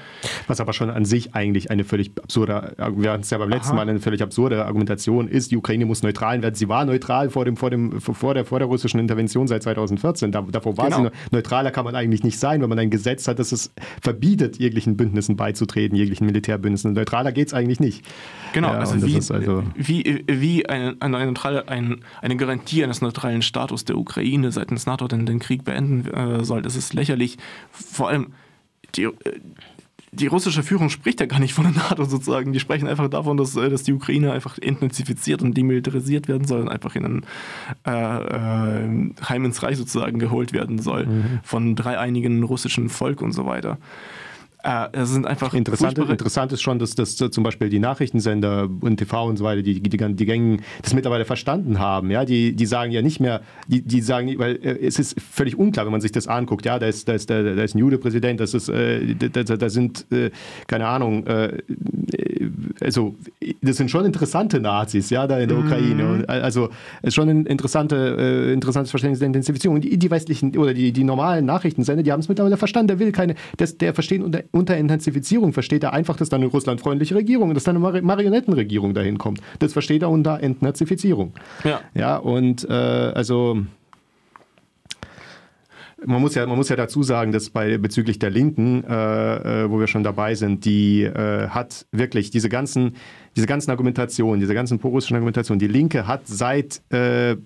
Was 0.47 0.60
aber 0.60 0.73
schon 0.73 0.89
an 0.89 1.06
sich 1.06 1.36
eigentlich 1.36 1.69
eine 1.69 1.84
völlig 1.84 2.12
absurde, 2.17 2.75
wir 2.95 3.12
hatten 3.12 3.21
es 3.21 3.30
ja 3.30 3.38
beim 3.38 3.49
letzten 3.49 3.69
Aha. 3.69 3.86
Mal 3.86 3.89
eine 3.89 3.99
völlig 3.99 4.23
absurde 4.23 4.65
Argumentation 4.65 5.28
ist, 5.28 5.52
die 5.52 5.58
Ukraine 5.58 5.86
muss 5.86 6.02
neutral 6.02 6.41
werden. 6.41 6.56
Sie 6.56 6.67
war 6.67 6.86
neutral 6.86 7.30
vor, 7.30 7.45
dem, 7.45 7.58
vor, 7.58 7.69
dem, 7.69 8.02
vor, 8.02 8.34
der, 8.34 8.45
vor 8.45 8.60
der 8.60 8.67
russischen 8.67 8.99
Intervention 8.99 9.47
seit 9.47 9.62
2014. 9.62 10.32
davor 10.32 10.78
war 10.78 10.89
genau. 10.89 11.04
sie 11.04 11.10
neutraler 11.32 11.71
kann 11.71 11.86
man 11.86 11.95
eigentlich 11.95 12.23
nicht 12.23 12.29
sein, 12.38 12.62
wenn 12.62 12.70
man 12.70 12.78
ein 12.78 12.89
Gesetz 12.89 13.28
hat, 13.28 13.39
das 13.39 13.52
es 13.52 13.72
verbietet, 14.02 14.58
jeglichen 14.58 14.98
Bündnissen 14.98 15.36
beizutreten, 15.36 15.98
jeglichen 15.98 16.26
Militärbündnissen. 16.26 16.94
Neutraler 16.94 17.32
geht 17.32 17.48
es 17.48 17.54
eigentlich 17.54 17.80
nicht. 17.80 18.06
Genau, 18.54 18.70
ja, 18.70 18.80
also, 18.80 19.06
wie, 19.06 19.15
also 19.15 19.63
wie, 19.76 20.24
wie 20.28 20.65
eine, 20.68 20.96
eine, 21.00 21.26
neutrale, 21.26 21.68
ein, 21.68 22.02
eine 22.22 22.38
Garantie 22.38 22.84
eines 22.84 23.02
neutralen 23.02 23.42
Status 23.42 23.86
der 23.86 23.98
Ukraine 23.98 24.52
seitens 24.52 24.86
NATO 24.86 25.08
denn 25.08 25.26
den 25.26 25.39
Krieg 25.39 25.63
beenden 25.63 26.08
äh, 26.12 26.44
soll, 26.44 26.62
das 26.62 26.76
ist 26.76 26.94
lächerlich. 26.94 27.38
Vor 27.72 28.10
allem 28.10 28.34
die, 28.96 29.10
die 30.12 30.28
russische 30.28 30.63
Führung 30.63 30.89
spricht 30.89 31.19
ja 31.19 31.26
gar 31.26 31.39
nicht 31.39 31.54
von 31.54 31.65
der 31.65 31.74
NATO 31.74 32.04
sozusagen. 32.06 32.54
Die 32.54 32.60
sprechen 32.60 32.88
einfach 32.88 33.10
davon, 33.10 33.38
dass, 33.38 33.56
äh, 33.56 33.69
dass 33.69 33.84
die 33.84 33.93
Ukraine 33.93 34.32
einfach 34.32 34.58
entnazifiziert 34.60 35.41
und 35.41 35.56
demilitarisiert 35.56 36.28
werden 36.28 36.48
soll 36.48 36.62
und 36.62 36.69
einfach 36.69 36.95
in 36.95 37.06
ein 37.06 37.26
äh, 37.86 37.91
äh, 37.91 39.12
Heim 39.28 39.45
ins 39.45 39.62
Reich 39.63 39.78
sozusagen 39.78 40.19
geholt 40.19 40.54
werden 40.54 40.80
soll 40.80 41.06
mhm. 41.06 41.39
von 41.43 41.76
dreieinigen 41.76 42.43
russischen 42.43 42.89
Volk 42.89 43.22
und 43.22 43.32
so 43.32 43.45
weiter. 43.45 43.78
Äh, 44.62 45.06
sind 45.06 45.26
einfach 45.26 45.54
interessant, 45.54 45.98
interessant 45.98 46.52
ist 46.52 46.62
schon, 46.62 46.80
dass, 46.80 46.93
dass 46.93 47.15
zum 47.15 47.43
Beispiel 47.43 47.69
die 47.69 47.80
Nachrichtensender 47.80 48.69
und 48.82 48.98
TV 48.98 49.26
und 49.26 49.38
so 49.38 49.45
weiter, 49.45 49.62
die, 49.62 49.80
die, 49.80 49.89
die 49.89 50.26
Gängen 50.26 50.62
das 50.82 50.93
mittlerweile 50.93 51.24
verstanden 51.24 51.80
haben. 51.80 52.12
Ja, 52.12 52.26
die, 52.26 52.54
die 52.54 52.65
sagen 52.65 52.91
ja 52.91 53.02
nicht 53.02 53.22
mehr, 53.22 53.41
die, 53.67 53.82
die 53.82 54.02
sagen, 54.02 54.38
weil 54.38 54.58
äh, 54.58 54.86
es 54.86 55.00
ist 55.00 55.15
völlig 55.22 55.58
unklar, 55.58 55.86
wenn 55.86 55.93
man 55.93 56.02
sich 56.02 56.12
das 56.12 56.28
anguckt. 56.28 56.65
Ja, 56.65 56.78
da 56.78 56.88
ist, 56.88 57.08
da 57.08 57.13
ist, 57.13 57.30
da, 57.30 57.41
da 57.41 57.63
ist 57.63 57.74
ein 57.74 57.80
Jude-Präsident, 57.80 58.41
das 58.41 58.54
ist, 58.54 58.67
äh, 58.67 59.15
da, 59.15 59.43
da, 59.43 59.69
sind, 59.69 60.06
äh, 60.12 60.30
keine 60.67 60.88
Ahnung, 60.88 61.26
äh, 61.26 61.60
also 62.82 63.15
das 63.62 63.78
sind 63.78 63.89
schon 63.89 64.06
interessante 64.06 64.60
Nazis, 64.60 65.10
ja, 65.10 65.28
da 65.28 65.39
in 65.39 65.50
der 65.50 65.58
mhm. 65.58 65.65
Ukraine. 65.65 66.26
Also 66.28 66.70
es 67.02 67.10
ist 67.10 67.15
schon 67.15 67.30
ein 67.30 67.46
interessante, 67.46 68.15
äh, 68.20 68.54
interessantes 68.54 68.92
Verständnis 68.92 69.20
der 69.20 69.28
Intensifizierung. 69.28 69.82
Die, 69.82 69.98
die 69.98 70.12
westlichen 70.12 70.58
oder 70.58 70.74
die, 70.74 70.92
die 70.92 71.04
normalen 71.04 71.46
Nachrichtensender, 71.46 72.04
die 72.04 72.12
haben 72.12 72.20
es 72.20 72.30
mittlerweile 72.30 72.58
verstanden. 72.58 72.88
Der 72.89 73.00
will 73.00 73.12
keine, 73.12 73.36
das, 73.58 73.78
der 73.78 73.94
versteht 73.94 74.22
unter 74.22 74.44
unter 74.52 74.78
Intensifizierung 74.78 75.54
versteht 75.54 75.84
er 75.84 75.94
einfach, 75.94 76.15
dass 76.18 76.30
da 76.30 76.38
eine 76.38 76.48
russlandfreundliche 76.48 77.15
Regierung, 77.15 77.54
dass 77.54 77.63
da 77.63 77.72
eine 77.72 77.80
Mar 77.80 78.02
Marionettenregierung 78.02 78.94
dahin 78.94 79.18
kommt. 79.18 79.42
Das 79.60 79.74
versteht 79.74 80.02
er 80.02 80.10
unter 80.10 80.42
Entnazifizierung. 80.42 81.34
Ja. 81.63 81.82
Ja, 81.94 82.18
und 82.18 82.68
äh, 82.70 82.74
also 82.74 83.58
man 86.06 86.22
muss 86.22 86.36
ja, 86.36 86.46
man 86.46 86.58
muss 86.58 86.70
ja 86.70 86.76
dazu 86.76 87.04
sagen, 87.04 87.32
dass 87.32 87.50
bei 87.50 87.78
bezüglich 87.78 88.20
der 88.20 88.30
Linken, 88.30 88.84
äh, 88.84 89.64
äh, 89.64 89.70
wo 89.70 89.80
wir 89.80 89.88
schon 89.88 90.04
dabei 90.04 90.36
sind, 90.36 90.66
die 90.66 91.04
äh, 91.04 91.48
hat 91.50 91.86
wirklich 91.92 92.32
diese 92.32 92.50
ganzen, 92.50 92.96
diese 93.36 93.48
ganzen 93.48 93.72
Argumentationen, 93.72 94.40
diese 94.40 94.54
ganzen 94.54 94.80
prorussischen 94.80 95.16
Argumentationen, 95.16 95.60
die 95.60 95.68
Linke 95.68 96.08
hat 96.08 96.28
seit 96.28 96.82
äh, 96.92 97.38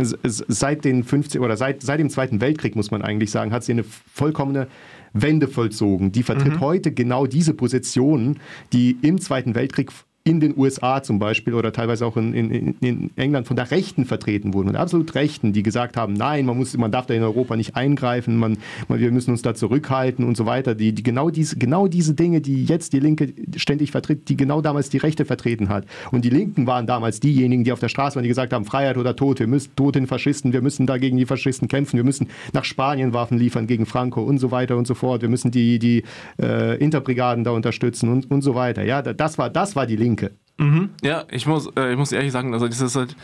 seit 0.00 0.84
den 0.84 1.02
50 1.02 1.40
oder 1.40 1.56
seit, 1.56 1.82
seit 1.82 1.98
dem 1.98 2.08
Zweiten 2.08 2.40
Weltkrieg 2.40 2.76
muss 2.76 2.92
man 2.92 3.02
eigentlich 3.02 3.32
sagen, 3.32 3.52
hat 3.52 3.64
sie 3.64 3.72
eine 3.72 3.82
vollkommene 3.82 4.68
Wende 5.12 5.48
vollzogen. 5.48 6.12
Die 6.12 6.22
vertritt 6.22 6.54
mhm. 6.54 6.60
heute 6.60 6.92
genau 6.92 7.26
diese 7.26 7.54
Positionen, 7.54 8.38
die 8.72 8.96
im 9.02 9.20
Zweiten 9.20 9.54
Weltkrieg 9.54 9.90
in 10.28 10.40
den 10.40 10.54
USA 10.58 11.02
zum 11.02 11.18
Beispiel 11.18 11.54
oder 11.54 11.72
teilweise 11.72 12.04
auch 12.04 12.18
in, 12.18 12.34
in, 12.34 12.74
in 12.80 13.10
England 13.16 13.46
von 13.46 13.56
der 13.56 13.70
Rechten 13.70 14.04
vertreten 14.04 14.52
wurden. 14.52 14.68
Und 14.68 14.76
absolut 14.76 15.14
Rechten, 15.14 15.54
die 15.54 15.62
gesagt 15.62 15.96
haben, 15.96 16.12
nein, 16.12 16.44
man, 16.44 16.58
muss, 16.58 16.76
man 16.76 16.92
darf 16.92 17.06
da 17.06 17.14
in 17.14 17.22
Europa 17.22 17.56
nicht 17.56 17.76
eingreifen, 17.76 18.36
man, 18.36 18.58
man, 18.88 19.00
wir 19.00 19.10
müssen 19.10 19.30
uns 19.30 19.40
da 19.40 19.54
zurückhalten 19.54 20.26
und 20.26 20.36
so 20.36 20.44
weiter. 20.44 20.74
Die, 20.74 20.92
die 20.92 21.02
genau, 21.02 21.30
diese, 21.30 21.56
genau 21.56 21.86
diese 21.88 22.12
Dinge, 22.12 22.42
die 22.42 22.66
jetzt 22.66 22.92
die 22.92 23.00
Linke 23.00 23.32
ständig 23.56 23.90
vertritt, 23.90 24.28
die 24.28 24.36
genau 24.36 24.60
damals 24.60 24.90
die 24.90 24.98
Rechte 24.98 25.24
vertreten 25.24 25.70
hat. 25.70 25.86
Und 26.12 26.26
die 26.26 26.30
Linken 26.30 26.66
waren 26.66 26.86
damals 26.86 27.20
diejenigen, 27.20 27.64
die 27.64 27.72
auf 27.72 27.80
der 27.80 27.88
Straße 27.88 28.16
waren, 28.16 28.22
die 28.22 28.28
gesagt 28.28 28.52
haben, 28.52 28.66
Freiheit 28.66 28.98
oder 28.98 29.16
Tod, 29.16 29.40
wir 29.40 29.46
müssen 29.46 29.74
Tod 29.76 29.94
den 29.94 30.06
Faschisten, 30.06 30.52
wir 30.52 30.60
müssen 30.60 30.86
da 30.86 30.98
gegen 30.98 31.16
die 31.16 31.24
Faschisten 31.26 31.68
kämpfen, 31.68 31.96
wir 31.96 32.04
müssen 32.04 32.28
nach 32.52 32.64
Spanien 32.64 33.14
Waffen 33.14 33.38
liefern 33.38 33.66
gegen 33.66 33.86
Franco 33.86 34.22
und 34.22 34.36
so 34.38 34.50
weiter 34.50 34.76
und 34.76 34.86
so 34.86 34.94
fort, 34.94 35.22
wir 35.22 35.30
müssen 35.30 35.50
die, 35.50 35.78
die 35.78 36.04
äh, 36.38 36.76
Interbrigaden 36.76 37.44
da 37.44 37.52
unterstützen 37.52 38.10
und, 38.10 38.30
und 38.30 38.42
so 38.42 38.54
weiter. 38.54 38.84
Ja, 38.84 39.00
das 39.00 39.38
war, 39.38 39.48
das 39.48 39.74
war 39.74 39.86
die 39.86 39.96
Linke. 39.96 40.17
Mhm. 40.58 40.90
Ja, 41.02 41.24
ich 41.30 41.46
muss, 41.46 41.68
äh, 41.76 41.92
ich 41.92 41.96
muss 41.96 42.10
ehrlich 42.10 42.32
sagen, 42.32 42.52
also 42.52 42.66
das 42.66 42.80
ist 42.80 42.96
halt, 42.96 43.16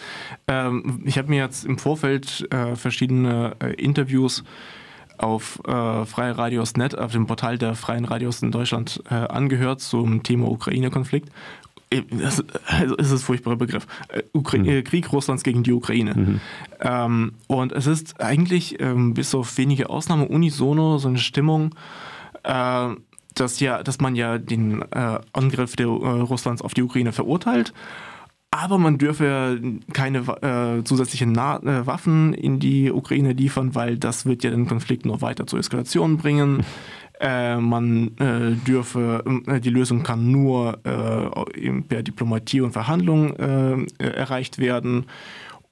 ähm, 0.46 1.02
ich 1.04 1.18
habe 1.18 1.28
mir 1.28 1.42
jetzt 1.42 1.64
im 1.64 1.78
Vorfeld 1.78 2.46
äh, 2.52 2.76
verschiedene 2.76 3.56
äh, 3.58 3.74
Interviews 3.74 4.44
auf 5.18 5.60
äh, 5.66 6.04
Freie 6.04 6.38
Radios.net, 6.38 6.96
auf 6.96 7.12
dem 7.12 7.26
Portal 7.26 7.58
der 7.58 7.74
Freien 7.74 8.04
Radios 8.04 8.42
in 8.42 8.52
Deutschland 8.52 9.02
äh, 9.10 9.14
angehört 9.14 9.80
zum 9.80 10.22
Thema 10.22 10.48
Ukraine-Konflikt. 10.48 11.28
Äh, 11.90 12.02
das, 12.10 12.44
also 12.66 12.96
ist 12.96 13.12
ein 13.12 13.18
furchtbarer 13.18 13.56
Begriff. 13.56 13.86
Äh, 14.08 14.22
Ukra 14.32 14.58
mhm. 14.58 14.84
Krieg 14.84 15.12
Russlands 15.12 15.42
gegen 15.42 15.64
die 15.64 15.72
Ukraine. 15.72 16.14
Mhm. 16.14 16.40
Ähm, 16.80 17.32
und 17.48 17.72
es 17.72 17.88
ist 17.88 18.20
eigentlich 18.20 18.80
ähm, 18.80 19.14
bis 19.14 19.34
auf 19.34 19.58
wenige 19.58 19.90
Ausnahmen 19.90 20.26
unisono 20.28 20.98
so 20.98 21.08
eine 21.08 21.18
Stimmung, 21.18 21.74
dass, 23.34 23.60
ja, 23.60 23.82
dass 23.82 24.00
man 24.00 24.14
ja 24.16 24.38
den 24.38 24.82
äh, 24.92 25.18
Angriff 25.32 25.76
der, 25.76 25.86
äh, 25.86 25.90
Russlands 25.90 26.62
auf 26.62 26.74
die 26.74 26.82
Ukraine 26.82 27.12
verurteilt. 27.12 27.72
Aber 28.50 28.78
man 28.78 28.98
dürfe 28.98 29.60
keine 29.92 30.18
äh, 30.18 30.84
zusätzlichen 30.84 31.32
Na 31.32 31.56
äh, 31.56 31.86
Waffen 31.86 32.34
in 32.34 32.60
die 32.60 32.92
Ukraine 32.92 33.32
liefern, 33.32 33.74
weil 33.74 33.98
das 33.98 34.26
wird 34.26 34.44
ja 34.44 34.50
den 34.50 34.68
Konflikt 34.68 35.04
nur 35.04 35.20
weiter 35.22 35.46
zur 35.46 35.58
Eskalation 35.58 36.18
bringen. 36.18 36.64
Äh, 37.18 37.56
man 37.56 38.16
äh, 38.18 38.52
dürfe, 38.64 39.24
die 39.62 39.70
Lösung 39.70 40.04
kann 40.04 40.30
nur 40.30 40.78
per 40.82 42.02
Diplomatie 42.02 42.60
und 42.60 42.72
Verhandlung 42.72 43.34
erreicht 43.98 44.58
werden. 44.58 45.06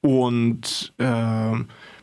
Und 0.00 0.92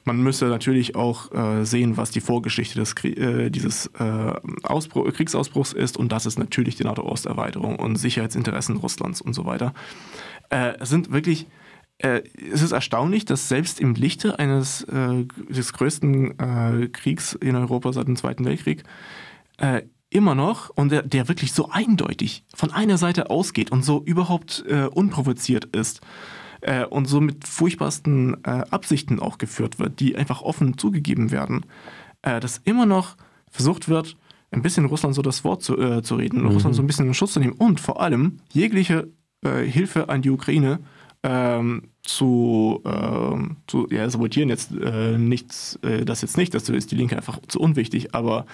man 0.10 0.24
müsse 0.24 0.46
natürlich 0.46 0.96
auch 0.96 1.32
äh, 1.32 1.66
sehen, 1.66 1.96
was 1.96 2.10
die 2.10 2.20
Vorgeschichte 2.20 2.80
des 2.80 2.96
Krie 2.96 3.14
äh, 3.14 3.52
dieses 3.52 3.86
äh, 4.00 4.34
Ausbruch, 4.64 5.14
Kriegsausbruchs 5.14 5.72
ist 5.72 5.98
und 5.98 6.12
das 6.12 6.26
ist 6.26 6.40
natürlich 6.40 6.76
die 6.76 6.84
NATO-Osterweiterung 6.84 7.76
und 7.76 7.96
Sicherheitsinteressen 7.96 8.78
Russlands 8.78 9.22
und 9.22 9.34
so 9.34 9.46
weiter. 9.46 9.72
Äh, 10.50 10.74
es 10.80 10.90
sind 10.90 11.12
wirklich 11.12 11.46
äh, 12.00 12.24
es 12.52 12.64
ist 12.64 12.72
erstaunlich, 12.72 13.26
dass 13.26 13.50
selbst 13.50 13.80
im 13.80 13.94
Lichte 13.94 14.40
eines 14.40 14.82
äh, 14.86 15.26
des 15.48 15.74
größten 15.74 16.92
Kriegs 16.92 17.34
in 17.34 17.56
Europa 17.56 17.94
seit 17.94 18.08
dem 18.08 18.16
Zweiten 18.16 18.46
Weltkrieg 18.46 18.84
immer 20.10 20.34
noch 20.34 20.70
und 20.70 20.92
der, 20.92 21.04
der, 21.04 21.28
wirklich 21.28 21.52
so 21.54 21.70
eindeutig 21.70 22.46
von 22.56 22.72
einer 22.72 22.98
Seite 22.98 23.30
ausgeht 23.30 23.72
und 23.72 23.84
so 23.84 24.02
überhaupt 24.02 24.64
unprovoziert 24.92 25.66
ist, 25.66 26.02
äh, 26.62 26.86
und 26.86 27.06
so 27.06 27.22
mit 27.22 27.48
furchtbarsten 27.48 28.44
äh, 28.44 28.64
Absichten 28.70 29.20
auch 29.20 29.38
geführt 29.38 29.80
wird, 29.80 30.00
die 30.00 30.16
einfach 30.16 30.42
offen 30.42 30.78
zugegeben 30.78 31.32
werden, 31.32 31.66
äh, 32.22 32.40
dass 32.40 32.62
immer 32.64 32.86
noch 32.86 33.16
versucht 33.50 33.90
wird, 33.90 34.16
ein 34.52 34.62
bisschen 34.62 34.86
Russland 34.86 35.16
so 35.16 35.22
das 35.22 35.44
Wort 35.44 35.62
zu, 35.62 35.78
äh, 35.78 36.02
zu 36.02 36.16
reden, 36.16 36.42
mhm. 36.42 36.50
Russland 36.50 36.76
so 36.76 36.82
ein 36.82 36.88
bisschen 36.88 37.08
in 37.08 37.14
Schutz 37.14 37.34
zu 37.34 37.40
nehmen 37.40 37.54
und 37.54 37.80
vor 37.80 38.02
allem 38.02 38.38
jegliche 38.52 39.10
äh, 39.44 39.64
Hilfe 39.64 40.10
an 40.10 40.22
die 40.22 40.32
Ukraine 40.32 40.80
ähm, 41.24 41.84
zu, 42.04 42.82
ähm, 42.86 43.58
zu 43.68 43.88
ja, 43.92 44.10
sabotieren 44.10 44.50
jetzt 44.50 44.72
äh, 44.72 45.18
nichts, 45.18 45.78
äh, 45.84 46.06
das 46.06 46.22
jetzt 46.22 46.38
nicht, 46.38 46.54
dazu 46.54 46.74
ist 46.74 46.92
die 46.92 46.96
Linke 46.96 47.16
einfach 47.18 47.40
zu 47.48 47.60
unwichtig, 47.60 48.16
aber 48.16 48.46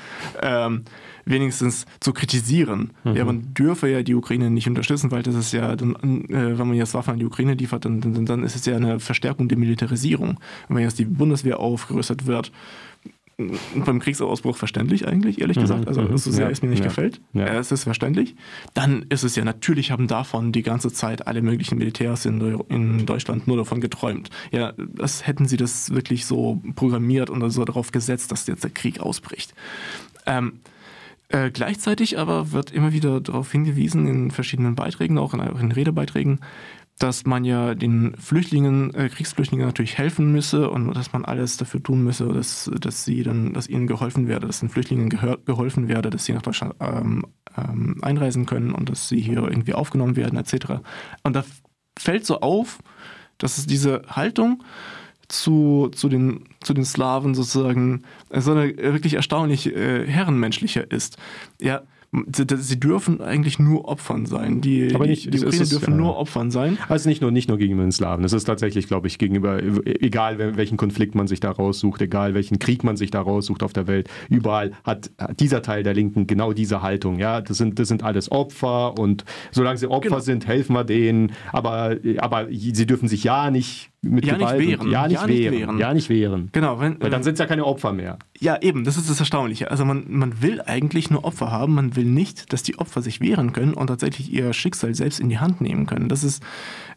ähm, 0.41 0.83
wenigstens 1.25 1.85
zu 1.99 2.11
kritisieren. 2.11 2.91
Mhm. 3.03 3.15
Ja, 3.15 3.25
man 3.25 3.53
dürfe 3.53 3.87
ja 3.87 4.01
die 4.01 4.15
Ukraine 4.15 4.49
nicht 4.49 4.67
unterstützen, 4.67 5.11
weil 5.11 5.23
das 5.23 5.35
ist 5.35 5.53
ja, 5.53 5.75
dann, 5.75 5.95
äh, 6.25 6.57
wenn 6.57 6.67
man 6.67 6.73
jetzt 6.73 6.93
Waffen 6.95 7.13
an 7.13 7.19
die 7.19 7.25
Ukraine 7.25 7.53
liefert, 7.53 7.85
dann, 7.85 8.01
dann, 8.01 8.25
dann 8.25 8.43
ist 8.43 8.55
es 8.55 8.65
ja 8.65 8.75
eine 8.75 8.99
Verstärkung 8.99 9.47
der 9.47 9.57
Militarisierung. 9.57 10.39
Und 10.67 10.75
wenn 10.75 10.83
jetzt 10.83 10.99
die 10.99 11.05
Bundeswehr 11.05 11.59
aufgerüstet 11.59 12.25
wird, 12.25 12.51
beim 13.37 13.99
Kriegsausbruch 13.99 14.55
verständlich 14.55 15.07
eigentlich, 15.07 15.41
ehrlich 15.41 15.57
mhm, 15.57 15.61
gesagt. 15.61 15.87
Also 15.87 16.01
mhm. 16.01 16.17
so 16.17 16.31
sehr 16.31 16.45
ja, 16.45 16.51
es 16.51 16.61
mir 16.61 16.69
nicht 16.69 16.79
ja, 16.79 16.85
gefällt. 16.85 17.21
Ja. 17.33 17.47
Es 17.47 17.71
ist 17.71 17.83
verständlich. 17.83 18.35
Dann 18.73 19.05
ist 19.09 19.23
es 19.23 19.35
ja, 19.35 19.43
natürlich 19.43 19.91
haben 19.91 20.07
davon 20.07 20.51
die 20.51 20.63
ganze 20.63 20.91
Zeit 20.91 21.27
alle 21.27 21.41
möglichen 21.41 21.77
Militärs 21.77 22.25
in, 22.25 22.39
in 22.69 23.05
Deutschland 23.05 23.47
nur 23.47 23.57
davon 23.57 23.81
geträumt. 23.81 24.29
Ja, 24.51 24.73
das 24.77 25.27
hätten 25.27 25.47
sie 25.47 25.57
das 25.57 25.89
wirklich 25.93 26.25
so 26.25 26.61
programmiert 26.75 27.29
und 27.29 27.49
so 27.49 27.65
darauf 27.65 27.91
gesetzt, 27.91 28.31
dass 28.31 28.47
jetzt 28.47 28.63
der 28.63 28.71
Krieg 28.71 29.01
ausbricht. 29.01 29.53
Ähm, 30.25 30.59
äh, 31.29 31.51
gleichzeitig 31.51 32.17
aber 32.17 32.51
wird 32.51 32.71
immer 32.71 32.93
wieder 32.93 33.19
darauf 33.19 33.51
hingewiesen 33.51 34.07
in 34.07 34.31
verschiedenen 34.31 34.75
Beiträgen, 34.75 35.17
auch 35.17 35.33
in, 35.33 35.41
auch 35.41 35.59
in 35.59 35.71
Redebeiträgen, 35.71 36.39
dass 36.99 37.25
man 37.25 37.43
ja 37.43 37.75
den 37.75 38.15
Flüchtlingen, 38.17 38.93
äh, 38.93 39.09
Kriegsflüchtlingen 39.09 39.65
natürlich 39.65 39.97
helfen 39.97 40.31
müsse 40.31 40.69
und 40.69 40.93
dass 40.93 41.11
man 41.11 41.25
alles 41.25 41.57
dafür 41.57 41.83
tun 41.83 42.03
müsse, 42.03 42.25
dass, 42.29 42.71
dass 42.79 43.03
sie 43.03 43.23
dann, 43.23 43.53
dass 43.53 43.67
ihnen 43.67 43.87
geholfen 43.87 44.27
werde, 44.27 44.47
dass 44.47 44.61
den 44.61 44.69
Flüchtlingen 44.69 45.09
geholfen 45.09 45.87
werde, 45.89 46.09
dass 46.09 46.25
sie 46.25 46.33
nach 46.33 46.41
Deutschland 46.41 46.75
ähm, 46.79 47.25
ähm, 47.57 47.97
einreisen 48.01 48.45
können 48.45 48.71
und 48.71 48.89
dass 48.89 49.09
sie 49.09 49.19
hier 49.19 49.39
irgendwie 49.39 49.73
aufgenommen 49.73 50.15
werden, 50.15 50.39
etc. 50.39 50.81
Und 51.23 51.35
da 51.35 51.43
fällt 51.99 52.25
so 52.25 52.39
auf, 52.39 52.79
dass 53.37 53.57
es 53.57 53.67
diese 53.67 54.03
Haltung 54.07 54.63
zu, 55.27 55.89
zu, 55.93 56.07
den, 56.07 56.45
zu 56.61 56.73
den 56.73 56.85
Slawen 56.85 57.35
sozusagen 57.35 58.03
so 58.31 58.51
eine 58.51 58.77
wirklich 58.77 59.15
erstaunlich 59.15 59.67
äh, 59.67 60.07
herrenmenschlicher 60.07 60.89
ist. 60.91 61.17
Ja, 61.59 61.81
sie 62.31 62.79
dürfen 62.79 63.21
eigentlich 63.21 63.59
nur 63.59 63.87
Opfern 63.87 64.25
sein. 64.25 64.61
Die, 64.61 64.93
Aber 64.93 65.05
nicht, 65.05 65.33
die 65.33 65.39
Ukraine 65.39 65.65
dürfen 65.65 65.91
ja. 65.91 65.97
nur 65.97 66.17
Opfern 66.17 66.51
sein. 66.51 66.77
Also 66.87 67.09
nicht 67.09 67.21
nur, 67.21 67.31
nicht 67.31 67.49
nur 67.49 67.57
gegenüber 67.57 67.83
den 67.83 67.91
Slawen. 67.91 68.23
Es 68.23 68.33
ist 68.33 68.45
tatsächlich, 68.45 68.87
glaube 68.87 69.07
ich, 69.07 69.17
gegenüber, 69.17 69.61
egal 69.61 70.55
welchen 70.55 70.77
Konflikt 70.77 71.15
man 71.15 71.27
sich 71.27 71.39
da 71.39 71.51
raussucht, 71.51 72.01
egal 72.01 72.33
welchen 72.33 72.59
Krieg 72.59 72.83
man 72.83 72.97
sich 72.97 73.11
da 73.11 73.21
raussucht 73.21 73.63
auf 73.63 73.73
der 73.73 73.87
Welt, 73.87 74.09
überall 74.29 74.71
hat 74.83 75.11
dieser 75.39 75.61
Teil 75.61 75.83
der 75.83 75.93
Linken 75.93 76.27
genau 76.27 76.53
diese 76.53 76.81
Haltung. 76.81 77.19
Ja, 77.19 77.41
das 77.41 77.57
sind, 77.57 77.79
das 77.79 77.87
sind 77.87 78.03
alles 78.03 78.31
Opfer 78.31 78.97
und 78.97 79.25
solange 79.51 79.77
sie 79.77 79.87
Opfer 79.87 80.09
genau. 80.09 80.19
sind, 80.19 80.47
helfen 80.47 80.73
wir 80.73 80.83
denen. 80.83 81.31
Aber, 81.51 81.97
aber 82.17 82.47
sie 82.51 82.85
dürfen 82.85 83.07
sich 83.07 83.23
ja 83.23 83.51
nicht 83.51 83.91
mit 84.05 84.25
ja 84.25 84.35
Gewalt 84.35 84.59
nicht 84.59 84.69
wehren. 84.69 84.91
Ja 84.91 85.07
nicht, 85.07 85.21
ja 85.21 85.27
wehren. 85.27 85.51
nicht 85.51 85.59
wehren. 85.59 85.79
Ja 85.79 85.93
nicht 85.93 86.09
wehren. 86.09 86.49
Genau. 86.51 86.79
Wenn, 86.79 87.01
Weil 87.01 87.09
dann 87.09 87.23
sind 87.23 87.33
es 87.33 87.39
ja 87.39 87.45
keine 87.45 87.65
Opfer 87.65 87.93
mehr. 87.93 88.17
Ja, 88.39 88.61
eben. 88.61 88.83
Das 88.83 88.97
ist 88.97 89.09
das 89.09 89.19
Erstaunliche. 89.19 89.71
Also 89.71 89.85
man, 89.85 90.05
man 90.07 90.41
will 90.41 90.61
eigentlich 90.61 91.09
nur 91.09 91.25
Opfer 91.25 91.51
haben. 91.51 91.75
Man 91.75 91.95
will 91.95 92.05
nicht, 92.05 92.53
dass 92.53 92.63
die 92.63 92.77
Opfer 92.77 93.01
sich 93.01 93.21
wehren 93.21 93.53
können 93.53 93.73
und 93.73 93.87
tatsächlich 93.87 94.31
ihr 94.31 94.53
Schicksal 94.53 94.95
selbst 94.95 95.19
in 95.19 95.29
die 95.29 95.39
Hand 95.39 95.61
nehmen 95.61 95.85
können. 95.85 96.09
Das 96.09 96.23
ist, 96.23 96.43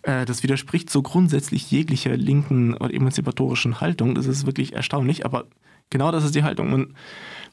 äh, 0.03 0.25
das 0.25 0.43
widerspricht 0.43 0.91
so 0.91 1.03
grundsätzlich 1.03 1.71
jeglicher 1.71 2.17
linken 2.17 2.75
oder 2.75 2.93
emanzipatorischen 2.93 3.81
Haltung. 3.81 4.15
Das 4.15 4.27
ist 4.27 4.47
wirklich 4.47 4.75
erstaunlich. 4.75 5.25
Aber 5.25 5.47
genau 5.91 6.11
das 6.11 6.25
ist 6.25 6.35
die 6.35 6.43
Haltung. 6.43 6.71
Man, 6.71 6.95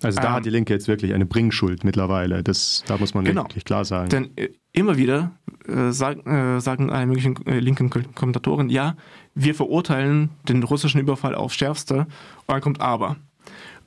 also 0.01 0.19
da 0.19 0.27
ähm, 0.27 0.33
hat 0.33 0.45
die 0.45 0.49
Linke 0.49 0.73
jetzt 0.73 0.87
wirklich 0.87 1.13
eine 1.13 1.25
Bringschuld 1.25 1.83
mittlerweile. 1.83 2.43
Das, 2.43 2.83
da 2.87 2.97
muss 2.97 3.13
man 3.13 3.25
genau. 3.25 3.43
wirklich 3.43 3.65
klar 3.65 3.85
sagen. 3.85 4.09
Denn 4.09 4.37
äh, 4.37 4.49
immer 4.73 4.97
wieder 4.97 5.31
äh, 5.67 5.91
sag, 5.91 6.25
äh, 6.27 6.59
sagen 6.59 6.89
alle 6.89 7.05
möglichen 7.05 7.45
äh, 7.45 7.59
linken 7.59 7.89
Kommentatoren, 7.89 8.69
ja, 8.69 8.95
wir 9.33 9.55
verurteilen 9.55 10.29
den 10.47 10.63
russischen 10.63 10.99
Überfall 10.99 11.35
aufs 11.35 11.55
Schärfste 11.55 11.99
und 11.99 12.07
dann 12.47 12.61
kommt 12.61 12.81
aber. 12.81 13.17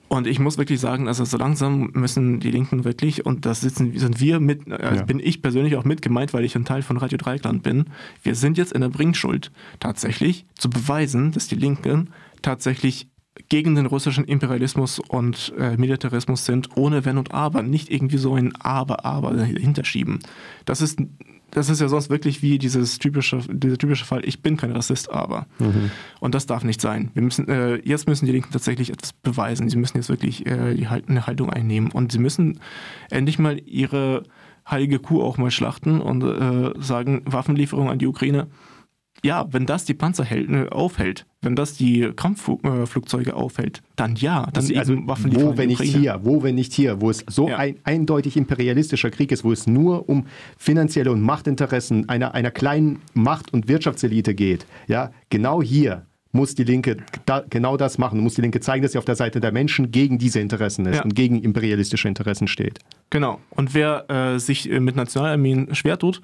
Und 0.09 0.27
ich 0.27 0.39
muss 0.39 0.57
wirklich 0.57 0.81
sagen, 0.81 1.07
also 1.07 1.27
so 1.27 1.37
langsam 1.37 1.91
müssen 1.93 2.41
die 2.41 2.51
Linken 2.51 2.85
wirklich, 2.85 3.27
und 3.27 3.45
das 3.45 3.61
sitzen, 3.61 3.97
sind 3.99 4.21
wir 4.21 4.41
mit, 4.41 4.67
äh, 4.67 4.97
ja. 4.97 5.03
bin 5.03 5.21
ich 5.21 5.43
persönlich 5.43 5.77
auch 5.77 5.85
mit 5.85 6.01
gemeint, 6.01 6.33
weil 6.33 6.45
ich 6.45 6.57
ein 6.57 6.65
Teil 6.65 6.81
von 6.81 6.97
Radio 6.97 7.19
Dreikland 7.19 7.63
bin, 7.63 7.85
wir 8.23 8.35
sind 8.35 8.57
jetzt 8.57 8.73
in 8.73 8.81
der 8.81 8.89
Bringschuld, 8.89 9.53
tatsächlich 9.81 10.47
zu 10.55 10.71
beweisen, 10.71 11.33
dass 11.33 11.47
die 11.47 11.57
Linken 11.57 12.09
tatsächlich 12.41 13.09
gegen 13.49 13.75
den 13.75 13.87
russischen 13.87 14.25
Imperialismus 14.25 14.99
und 14.99 15.53
äh, 15.59 15.77
Militarismus 15.77 16.45
sind, 16.45 16.77
ohne 16.77 17.05
Wenn 17.05 17.19
und 17.19 17.33
Aber, 17.33 17.63
nicht 17.63 17.91
irgendwie 17.91 18.19
so 18.19 18.35
ein 18.35 18.55
Aber, 18.57 19.05
Aber 19.05 19.33
dahinter 19.33 19.85
schieben. 19.85 20.21
Das 20.65 20.81
ist 20.81 20.99
das 21.51 21.71
ist 21.71 21.81
ja 21.81 21.89
sonst 21.89 22.11
wirklich 22.11 22.43
wie 22.43 22.59
dieses 22.59 22.99
typische, 22.99 23.41
dieser 23.49 23.79
typische 23.79 24.05
Fall, 24.05 24.23
ich 24.25 24.43
bin 24.43 24.57
kein 24.57 24.73
Rassist, 24.73 25.11
aber. 25.11 25.47
Mhm. 25.59 25.91
Und 26.21 26.35
das 26.35 26.47
darf 26.47 26.63
nicht 26.63 26.81
sein. 26.81 27.11
Wir 27.15 27.23
müssen, 27.23 27.49
äh, 27.49 27.77
jetzt 27.77 28.07
müssen 28.07 28.27
die 28.27 28.33
Linken 28.33 28.53
tatsächlich 28.53 28.91
etwas 28.91 29.13
beweisen. 29.13 29.69
Sie 29.71 29.77
müssen 29.77 29.97
jetzt 29.97 30.11
wirklich 30.11 30.47
äh, 30.47 30.75
die, 30.75 30.87
eine 30.87 31.27
Haltung 31.27 31.51
einnehmen. 31.51 31.91
Und 31.91 32.13
sie 32.13 32.19
müssen 32.19 32.61
endlich 33.11 33.39
mal 33.39 33.59
ihre 33.65 34.25
heilige 34.69 34.99
Kuh 34.99 35.23
auch 35.23 35.39
mal 35.39 35.51
schlachten 35.51 36.01
und 36.01 36.23
äh, 36.23 36.73
sagen, 36.81 37.23
Waffenlieferung 37.25 37.89
an 37.89 37.99
die 37.99 38.07
Ukraine 38.07 38.49
ja, 39.25 39.47
wenn 39.51 39.67
das 39.67 39.85
die 39.85 39.95
Panzer 39.95 40.25
hält, 40.25 40.51
äh, 40.51 40.69
aufhält, 40.69 41.27
wenn 41.43 41.57
das 41.57 41.75
die 41.75 42.11
Kampfflugzeuge 42.15 43.35
aufhält, 43.35 43.83
dann 43.97 44.17
ja, 44.17 44.49
dann 44.53 44.67
das, 44.67 44.77
also 44.77 44.95
Waffen 45.07 45.35
wo 45.35 45.57
wenn 45.57 45.69
nicht 45.69 45.83
hier, 45.83 46.21
wo 46.23 46.43
wenn 46.43 46.55
nicht 46.55 46.73
hier, 46.73 47.01
wo 47.01 47.11
es 47.11 47.25
so 47.29 47.49
ja. 47.49 47.57
ein 47.57 47.77
eindeutig 47.85 48.37
imperialistischer 48.37 49.11
Krieg 49.11 49.33
ist, 49.33 49.45
wo 49.45 49.53
es 49.53 49.67
nur 49.67 50.09
um 50.09 50.27
finanzielle 50.57 51.11
und 51.13 51.21
Machtinteressen 51.21 52.09
einer, 52.09 52.35
einer 52.35 52.51
kleinen 52.51 53.01
Macht- 53.15 53.53
und 53.53 53.69
Wirtschaftselite 53.69 54.35
geht, 54.35 54.67
ja, 54.87 55.11
genau 55.31 55.63
hier 55.63 56.07
muss 56.33 56.55
die 56.55 56.65
Linke 56.65 56.99
da, 57.27 57.43
genau 57.49 57.77
das 57.77 57.99
machen, 57.99 58.21
muss 58.21 58.35
die 58.35 58.43
Linke 58.43 58.61
zeigen, 58.61 58.83
dass 58.83 58.93
sie 58.93 58.99
auf 58.99 59.05
der 59.05 59.17
Seite 59.17 59.41
der 59.41 59.53
Menschen 59.53 59.91
gegen 59.91 60.19
diese 60.19 60.41
Interessen 60.41 60.87
ist 60.87 60.97
ja. 60.97 61.03
und 61.03 61.15
gegen 61.15 61.43
imperialistische 61.43 62.07
Interessen 62.07 62.49
steht. 62.49 62.81
Genau. 63.11 63.41
Und 63.51 63.75
wer 63.75 64.11
äh, 64.11 64.39
sich 64.39 64.69
mit 64.69 64.95
Nationalarmeen 64.95 65.75
schwer 65.75 65.99
tut, 65.99 66.21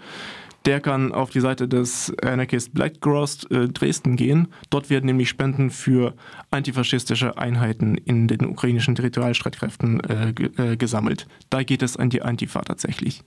der 0.64 0.80
kann 0.80 1.12
auf 1.12 1.30
die 1.30 1.40
Seite 1.40 1.68
des 1.68 2.12
Anarchist 2.22 2.72
Black 2.72 3.00
Cross 3.00 3.44
äh, 3.50 3.68
Dresden 3.68 4.16
gehen. 4.16 4.48
Dort 4.70 4.90
werden 4.90 5.06
nämlich 5.06 5.28
Spenden 5.28 5.70
für 5.70 6.14
antifaschistische 6.50 7.36
Einheiten 7.36 7.96
in 7.96 8.28
den 8.28 8.46
ukrainischen 8.46 8.94
Territorialstreitkräften 8.94 10.00
äh, 10.00 10.28
äh, 10.56 10.76
gesammelt. 10.76 11.26
Da 11.50 11.62
geht 11.62 11.82
es 11.82 11.96
an 11.96 12.10
die 12.10 12.22
Antifa 12.22 12.62
tatsächlich. 12.62 13.22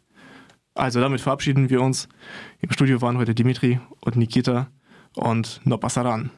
Also 0.73 0.99
damit 0.99 1.21
verabschieden 1.21 1.69
wir 1.69 1.81
uns. 1.81 2.07
Im 2.61 2.71
Studio 2.71 3.01
waren 3.01 3.17
heute 3.17 3.33
Dimitri 3.33 3.79
und 3.99 4.15
Nikita 4.15 4.67
und 5.15 5.61
no 5.63 5.77
pasaran. 5.77 6.29